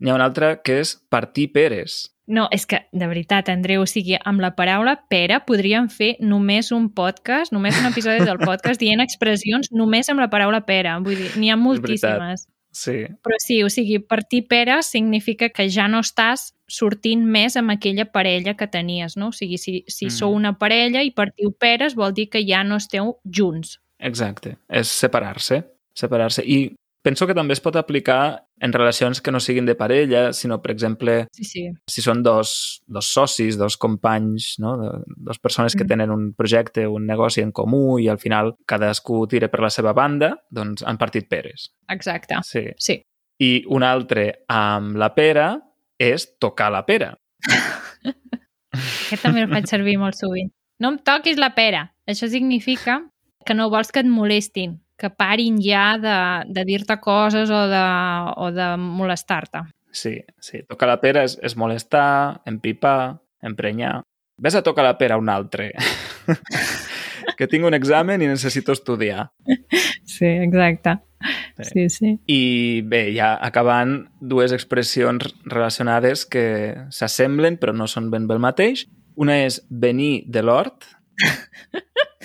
N'hi 0.00 0.10
ha 0.10 0.14
una 0.18 0.26
altra 0.28 0.62
que 0.62 0.80
és 0.82 0.96
partir 1.08 1.50
peres. 1.52 2.12
No, 2.26 2.48
és 2.50 2.64
que, 2.66 2.80
de 2.92 3.06
veritat, 3.06 3.48
Andreu, 3.48 3.84
o 3.84 3.86
sigui, 3.86 4.16
amb 4.24 4.40
la 4.42 4.50
paraula 4.56 4.96
pera 5.08 5.44
podríem 5.46 5.86
fer 5.88 6.16
només 6.20 6.72
un 6.74 6.88
podcast, 6.92 7.52
només 7.54 7.78
un 7.78 7.86
episodi 7.86 8.24
del 8.26 8.40
podcast 8.42 8.80
dient 8.82 9.00
expressions 9.00 9.70
només 9.70 10.10
amb 10.10 10.20
la 10.20 10.28
paraula 10.28 10.64
pera. 10.66 10.96
Vull 10.98 11.14
dir, 11.16 11.30
n'hi 11.38 11.50
ha 11.50 11.56
moltíssimes. 11.56 12.48
Sí, 12.76 13.06
Però 13.24 13.36
sí, 13.40 13.62
o 13.64 13.70
sigui, 13.72 14.00
partir 14.04 14.42
pera 14.50 14.82
significa 14.82 15.48
que 15.48 15.64
ja 15.72 15.86
no 15.88 16.02
estàs 16.04 16.50
sortint 16.68 17.22
més 17.24 17.54
amb 17.56 17.70
aquella 17.72 18.04
parella 18.12 18.52
que 18.58 18.66
tenies, 18.68 19.16
no? 19.16 19.28
O 19.28 19.32
sigui, 19.32 19.56
si, 19.56 19.84
si 19.88 20.06
Mm. 20.06 20.10
sou 20.10 20.34
una 20.34 20.58
parella 20.58 21.02
i 21.02 21.10
partiu 21.14 21.52
peres 21.56 21.94
vol 21.94 22.12
dir 22.12 22.28
que 22.28 22.42
ja 22.44 22.64
no 22.64 22.76
esteu 22.76 23.16
junts. 23.24 23.78
exacte. 23.98 24.58
És 24.68 24.88
separar-se. 24.88 25.62
Separar-se. 25.94 26.42
I 26.44 26.74
penso 27.02 27.26
que 27.26 27.34
també 27.34 27.54
es 27.54 27.60
pot 27.60 27.76
aplicar 27.76 28.44
en 28.58 28.72
relacions 28.72 29.20
que 29.20 29.30
no 29.30 29.38
siguin 29.40 29.66
de 29.66 29.74
parella, 29.74 30.32
sinó, 30.32 30.62
per 30.62 30.70
exemple, 30.72 31.26
Sí, 31.32 31.44
sí. 31.44 31.64
si 31.86 32.00
són 32.02 32.22
dos, 32.22 32.82
dos 32.86 33.06
socis, 33.12 33.58
dos 33.58 33.76
companys, 33.76 34.54
no? 34.58 34.76
de, 34.80 34.90
dos 35.16 35.38
persones 35.38 35.74
que 35.76 35.84
Mm. 35.84 35.88
tenen 35.88 36.10
un 36.10 36.32
projecte, 36.34 36.86
un 36.86 37.06
negoci 37.06 37.42
en 37.42 37.52
comú 37.52 37.98
i 37.98 38.08
al 38.08 38.18
final 38.18 38.54
cadascú 38.66 39.26
tira 39.28 39.48
per 39.48 39.60
la 39.60 39.70
seva 39.70 39.92
banda, 39.92 40.42
doncs 40.50 40.82
han 40.82 40.96
partit 40.96 41.28
peres. 41.28 41.70
Exacte. 41.88 42.34
Sí. 42.44 42.64
Sí. 42.78 43.02
I 43.38 43.64
un 43.68 43.82
altre 43.82 44.44
amb 44.48 44.96
la 44.96 45.14
pera 45.14 45.60
és 45.98 46.38
tocar 46.38 46.70
la 46.72 46.86
pera. 46.86 47.14
Aquest 48.72 49.22
també 49.22 49.42
el 49.44 49.50
faig 49.52 49.66
servir 49.70 49.96
molt 50.00 50.16
sovint. 50.18 50.50
No 50.80 50.90
em 50.92 50.98
toquis 50.98 51.38
la 51.40 51.54
pera. 51.56 51.94
Això 52.08 52.28
significa 52.28 53.02
que 53.46 53.54
no 53.54 53.70
vols 53.70 53.92
que 53.92 54.00
et 54.02 54.06
molestin, 54.10 54.80
que 54.96 55.10
parin 55.10 55.60
ja 55.62 55.96
de, 56.00 56.16
de 56.52 56.64
dir-te 56.64 56.98
coses 57.00 57.50
o 57.52 57.62
de, 57.70 57.84
o 58.36 58.50
de 58.52 58.68
molestar-te. 58.80 59.66
Sí, 59.92 60.18
sí. 60.40 60.62
Tocar 60.68 60.90
la 60.90 61.00
pera 61.00 61.24
és, 61.24 61.38
és 61.44 61.56
molestar, 61.56 62.42
empipar, 62.48 63.16
emprenyar. 63.44 64.00
Ves 64.40 64.56
a 64.56 64.64
tocar 64.64 64.84
la 64.84 64.96
pera 64.98 65.16
a 65.16 65.20
un 65.20 65.30
altre. 65.32 65.70
que 67.36 67.48
tinc 67.48 67.64
un 67.68 67.76
examen 67.76 68.22
i 68.22 68.28
necessito 68.28 68.72
estudiar. 68.76 69.30
Sí, 70.04 70.26
exacte. 70.26 70.98
Sí, 71.64 71.88
sí. 71.90 72.12
I 72.28 72.82
bé, 72.84 73.08
ja 73.16 73.34
acabant, 73.42 73.98
dues 74.20 74.52
expressions 74.52 75.32
relacionades 75.44 76.26
que 76.28 76.44
s'assemblen 76.92 77.56
però 77.60 77.72
no 77.76 77.88
són 77.88 78.10
ben 78.12 78.28
bé 78.28 78.36
el 78.36 78.44
mateix. 78.44 78.86
Una 79.16 79.38
és 79.46 79.62
venir 79.70 80.26
de 80.28 80.44
l'hort. 80.44 80.88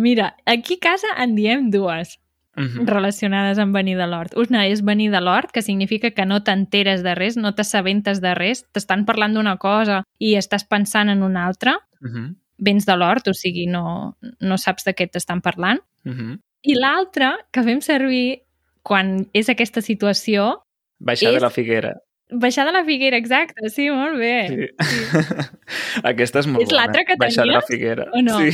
Mira, 0.00 0.36
aquí 0.46 0.74
a 0.80 0.82
casa 0.90 1.08
en 1.18 1.34
diem 1.36 1.70
dues 1.70 2.18
Mhm. 2.56 2.86
relacionades 2.88 3.58
amb 3.58 3.74
venir 3.74 3.96
de 3.96 4.06
l'hort. 4.08 4.34
Una 4.36 4.66
és 4.66 4.82
venir 4.82 5.10
de 5.12 5.20
l'hort, 5.20 5.50
que 5.52 5.62
significa 5.62 6.10
que 6.10 6.24
no 6.26 6.42
t'enteres 6.42 7.02
de 7.04 7.14
res, 7.14 7.36
no 7.36 7.54
t'assabentes 7.54 8.20
de 8.20 8.34
res, 8.34 8.64
t'estan 8.72 9.04
parlant 9.06 9.34
d'una 9.36 9.56
cosa 9.58 10.02
i 10.18 10.34
estàs 10.36 10.64
pensant 10.66 11.08
en 11.10 11.22
una 11.22 11.46
altra, 11.46 11.78
Mhm. 12.00 12.34
vens 12.58 12.86
de 12.86 12.96
l'hort, 12.96 13.28
o 13.28 13.34
sigui, 13.34 13.66
no, 13.66 14.16
no 14.40 14.58
saps 14.58 14.84
de 14.84 14.94
què 14.94 15.08
t'estan 15.10 15.40
parlant. 15.40 15.80
Mhm. 16.04 16.40
I 16.62 16.74
l'altra, 16.74 17.38
que 17.52 17.62
fem 17.62 17.80
servir 17.80 18.42
quan 18.82 19.28
és 19.32 19.48
aquesta 19.48 19.80
situació, 19.80 20.62
Baixar 20.98 21.30
És- 21.30 21.34
de 21.36 21.40
la 21.40 21.50
figuera. 21.50 21.94
baixar 22.30 22.66
de 22.66 22.72
la 22.72 22.84
figuera, 22.84 23.16
exacte, 23.16 23.70
sí, 23.70 23.88
molt 23.90 24.18
bé. 24.18 24.48
Sí. 24.48 24.66
Aquesta 26.04 26.40
és 26.40 26.46
molt 26.46 26.62
És 26.62 26.68
bona. 26.68 26.82
l'altra 26.82 27.04
que 27.06 27.16
Baixar 27.18 27.46
de 27.46 27.52
la 27.52 27.60
tenies, 27.60 27.70
figuera. 27.70 28.04
o 28.12 28.22
no? 28.22 28.38
Sí. 28.38 28.50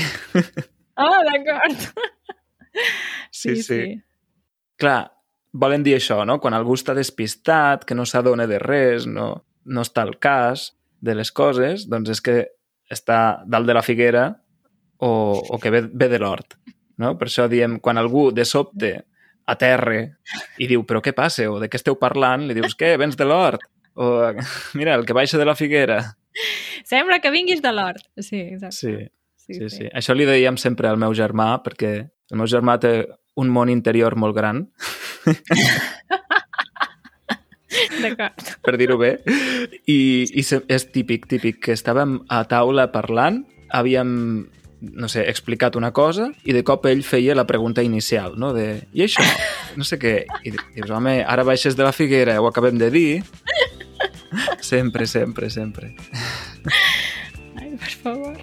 Ah, 0.97 1.21
d'acord. 1.27 1.87
Sí, 3.31 3.57
sí. 3.63 3.81
Clar, 4.77 5.13
volen 5.57 5.85
dir 5.85 5.97
això, 5.97 6.23
no? 6.29 6.39
Quan 6.43 6.57
algú 6.57 6.77
està 6.77 6.95
despistat, 6.97 7.87
que 7.89 7.97
no 7.97 8.05
s'adona 8.09 8.47
de 8.49 8.59
res, 8.61 9.07
no, 9.09 9.31
no 9.65 9.85
està 9.85 10.05
al 10.05 10.19
cas 10.21 10.71
de 11.01 11.17
les 11.17 11.33
coses, 11.33 11.87
doncs 11.89 12.13
és 12.17 12.23
que 12.25 12.37
està 12.93 13.43
dalt 13.47 13.69
de 13.69 13.77
la 13.77 13.85
figuera 13.85 14.29
o, 14.99 15.11
o 15.41 15.59
que 15.63 15.73
ve, 15.73 15.83
ve 15.89 16.09
de 16.13 16.21
l'hort. 16.23 16.57
No? 17.01 17.17
Per 17.19 17.29
això 17.29 17.47
diem, 17.53 17.79
quan 17.81 18.01
algú 18.01 18.31
de 18.33 18.47
sobte 18.49 18.93
aterre 19.47 20.01
i 20.59 20.69
diu, 20.69 20.85
però 20.89 21.03
què 21.05 21.13
passa? 21.17 21.47
O 21.51 21.61
de 21.63 21.69
què 21.71 21.79
esteu 21.81 21.99
parlant? 22.01 22.47
Li 22.49 22.57
dius, 22.57 22.77
què? 22.79 22.95
Vens 23.01 23.19
de 23.19 23.27
l'hort? 23.29 23.63
O, 23.97 24.09
mira, 24.79 24.97
el 24.97 25.07
que 25.09 25.17
baixa 25.17 25.39
de 25.41 25.47
la 25.49 25.57
figuera. 25.57 26.01
Sembla 26.85 27.21
que 27.25 27.33
vinguis 27.33 27.63
de 27.65 27.73
l'hort. 27.73 28.03
Sí, 28.21 28.41
exacte. 28.53 28.77
Sí, 28.77 28.95
sí, 29.49 29.69
sí. 29.71 29.89
Això 29.95 30.15
li 30.17 30.27
dèiem 30.29 30.57
sempre 30.59 30.89
al 30.89 30.99
meu 30.99 31.15
germà, 31.15 31.63
perquè 31.65 31.93
el 32.07 32.37
meu 32.41 32.47
germà 32.51 32.79
té 32.83 33.07
un 33.37 33.49
món 33.53 33.69
interior 33.69 34.17
molt 34.17 34.35
gran, 34.37 34.65
D'acord. 38.01 38.41
per 38.65 38.77
dir-ho 38.81 38.97
bé, 38.99 39.17
i, 39.91 39.97
i 40.33 40.43
és 40.43 40.85
típic, 40.95 41.27
típic, 41.29 41.59
que 41.67 41.75
estàvem 41.77 42.21
a 42.33 42.43
taula 42.49 42.87
parlant, 42.95 43.43
havíem, 43.75 44.13
no 44.97 45.09
sé, 45.13 45.25
explicat 45.29 45.77
una 45.77 45.91
cosa, 45.97 46.31
i 46.47 46.55
de 46.57 46.63
cop 46.65 46.87
ell 46.89 47.03
feia 47.05 47.35
la 47.37 47.45
pregunta 47.49 47.83
inicial, 47.85 48.37
no?, 48.41 48.53
de, 48.57 48.69
i 48.97 49.05
això? 49.05 49.25
No 49.77 49.85
sé 49.85 49.99
què. 50.01 50.15
I 50.47 50.55
di- 50.55 50.63
dius, 50.79 50.91
home, 50.95 51.19
ara 51.27 51.45
baixes 51.45 51.77
de 51.77 51.85
la 51.85 51.93
figuera, 51.93 52.39
ho 52.41 52.47
acabem 52.49 52.79
de 52.81 52.91
dir. 52.95 53.11
Sempre, 54.65 55.07
sempre, 55.07 55.51
sempre. 55.51 55.93
Ai, 57.61 57.75
per 57.77 57.93
favor. 58.03 58.39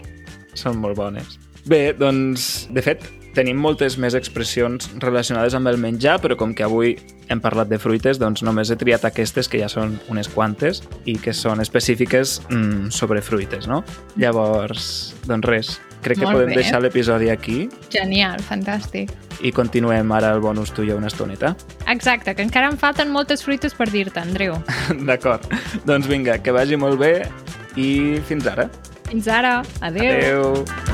Són 0.64 0.80
molt 0.80 0.98
bones. 1.00 1.38
Bé, 1.68 1.94
doncs, 1.96 2.68
de 2.72 2.84
fet, 2.84 3.04
tenim 3.34 3.58
moltes 3.58 3.96
més 3.98 4.16
expressions 4.18 4.90
relacionades 5.02 5.56
amb 5.58 5.70
el 5.72 5.80
menjar, 5.82 6.20
però 6.22 6.38
com 6.40 6.54
que 6.56 6.66
avui 6.66 6.94
hem 7.32 7.42
parlat 7.42 7.70
de 7.72 7.80
fruites, 7.82 8.20
doncs 8.22 8.44
només 8.46 8.70
he 8.70 8.78
triat 8.80 9.06
aquestes, 9.10 9.50
que 9.50 9.62
ja 9.62 9.70
són 9.72 9.96
unes 10.12 10.30
quantes, 10.30 10.84
i 11.10 11.16
que 11.20 11.34
són 11.34 11.64
específiques 11.64 12.42
mm, 12.50 12.92
sobre 12.94 13.24
fruites, 13.26 13.68
no? 13.68 13.82
Llavors, 14.20 15.16
doncs 15.26 15.50
res, 15.50 15.74
crec 16.04 16.20
que 16.20 16.28
Molt 16.28 16.38
podem 16.38 16.52
bé. 16.52 16.60
deixar 16.62 16.82
l'episodi 16.84 17.32
aquí 17.32 17.70
Genial, 17.94 18.44
fantàstic. 18.44 19.12
i 19.42 19.52
continuem 19.56 20.12
ara 20.12 20.34
el 20.36 20.44
bonus 20.44 20.72
tu 20.76 20.84
i 20.84 20.92
jo 20.92 21.00
una 21.00 21.08
estoneta. 21.08 21.56
Exacte, 21.88 22.36
que 22.36 22.44
encara 22.44 22.70
em 22.70 22.78
falten 22.78 23.10
moltes 23.12 23.44
fruites 23.44 23.74
per 23.74 23.90
dir-te, 23.90 24.20
Andreu. 24.20 24.60
D'acord. 25.10 25.48
Doncs 25.88 26.08
vinga, 26.12 26.38
que 26.44 26.54
vagi 26.54 26.78
molt 26.78 27.00
bé 27.00 27.16
i 27.80 28.20
fins 28.28 28.46
ara. 28.52 28.70
Fins 29.14 29.28
ara. 29.28 29.62
Adeu. 29.80 30.10
Adeu. 30.10 30.93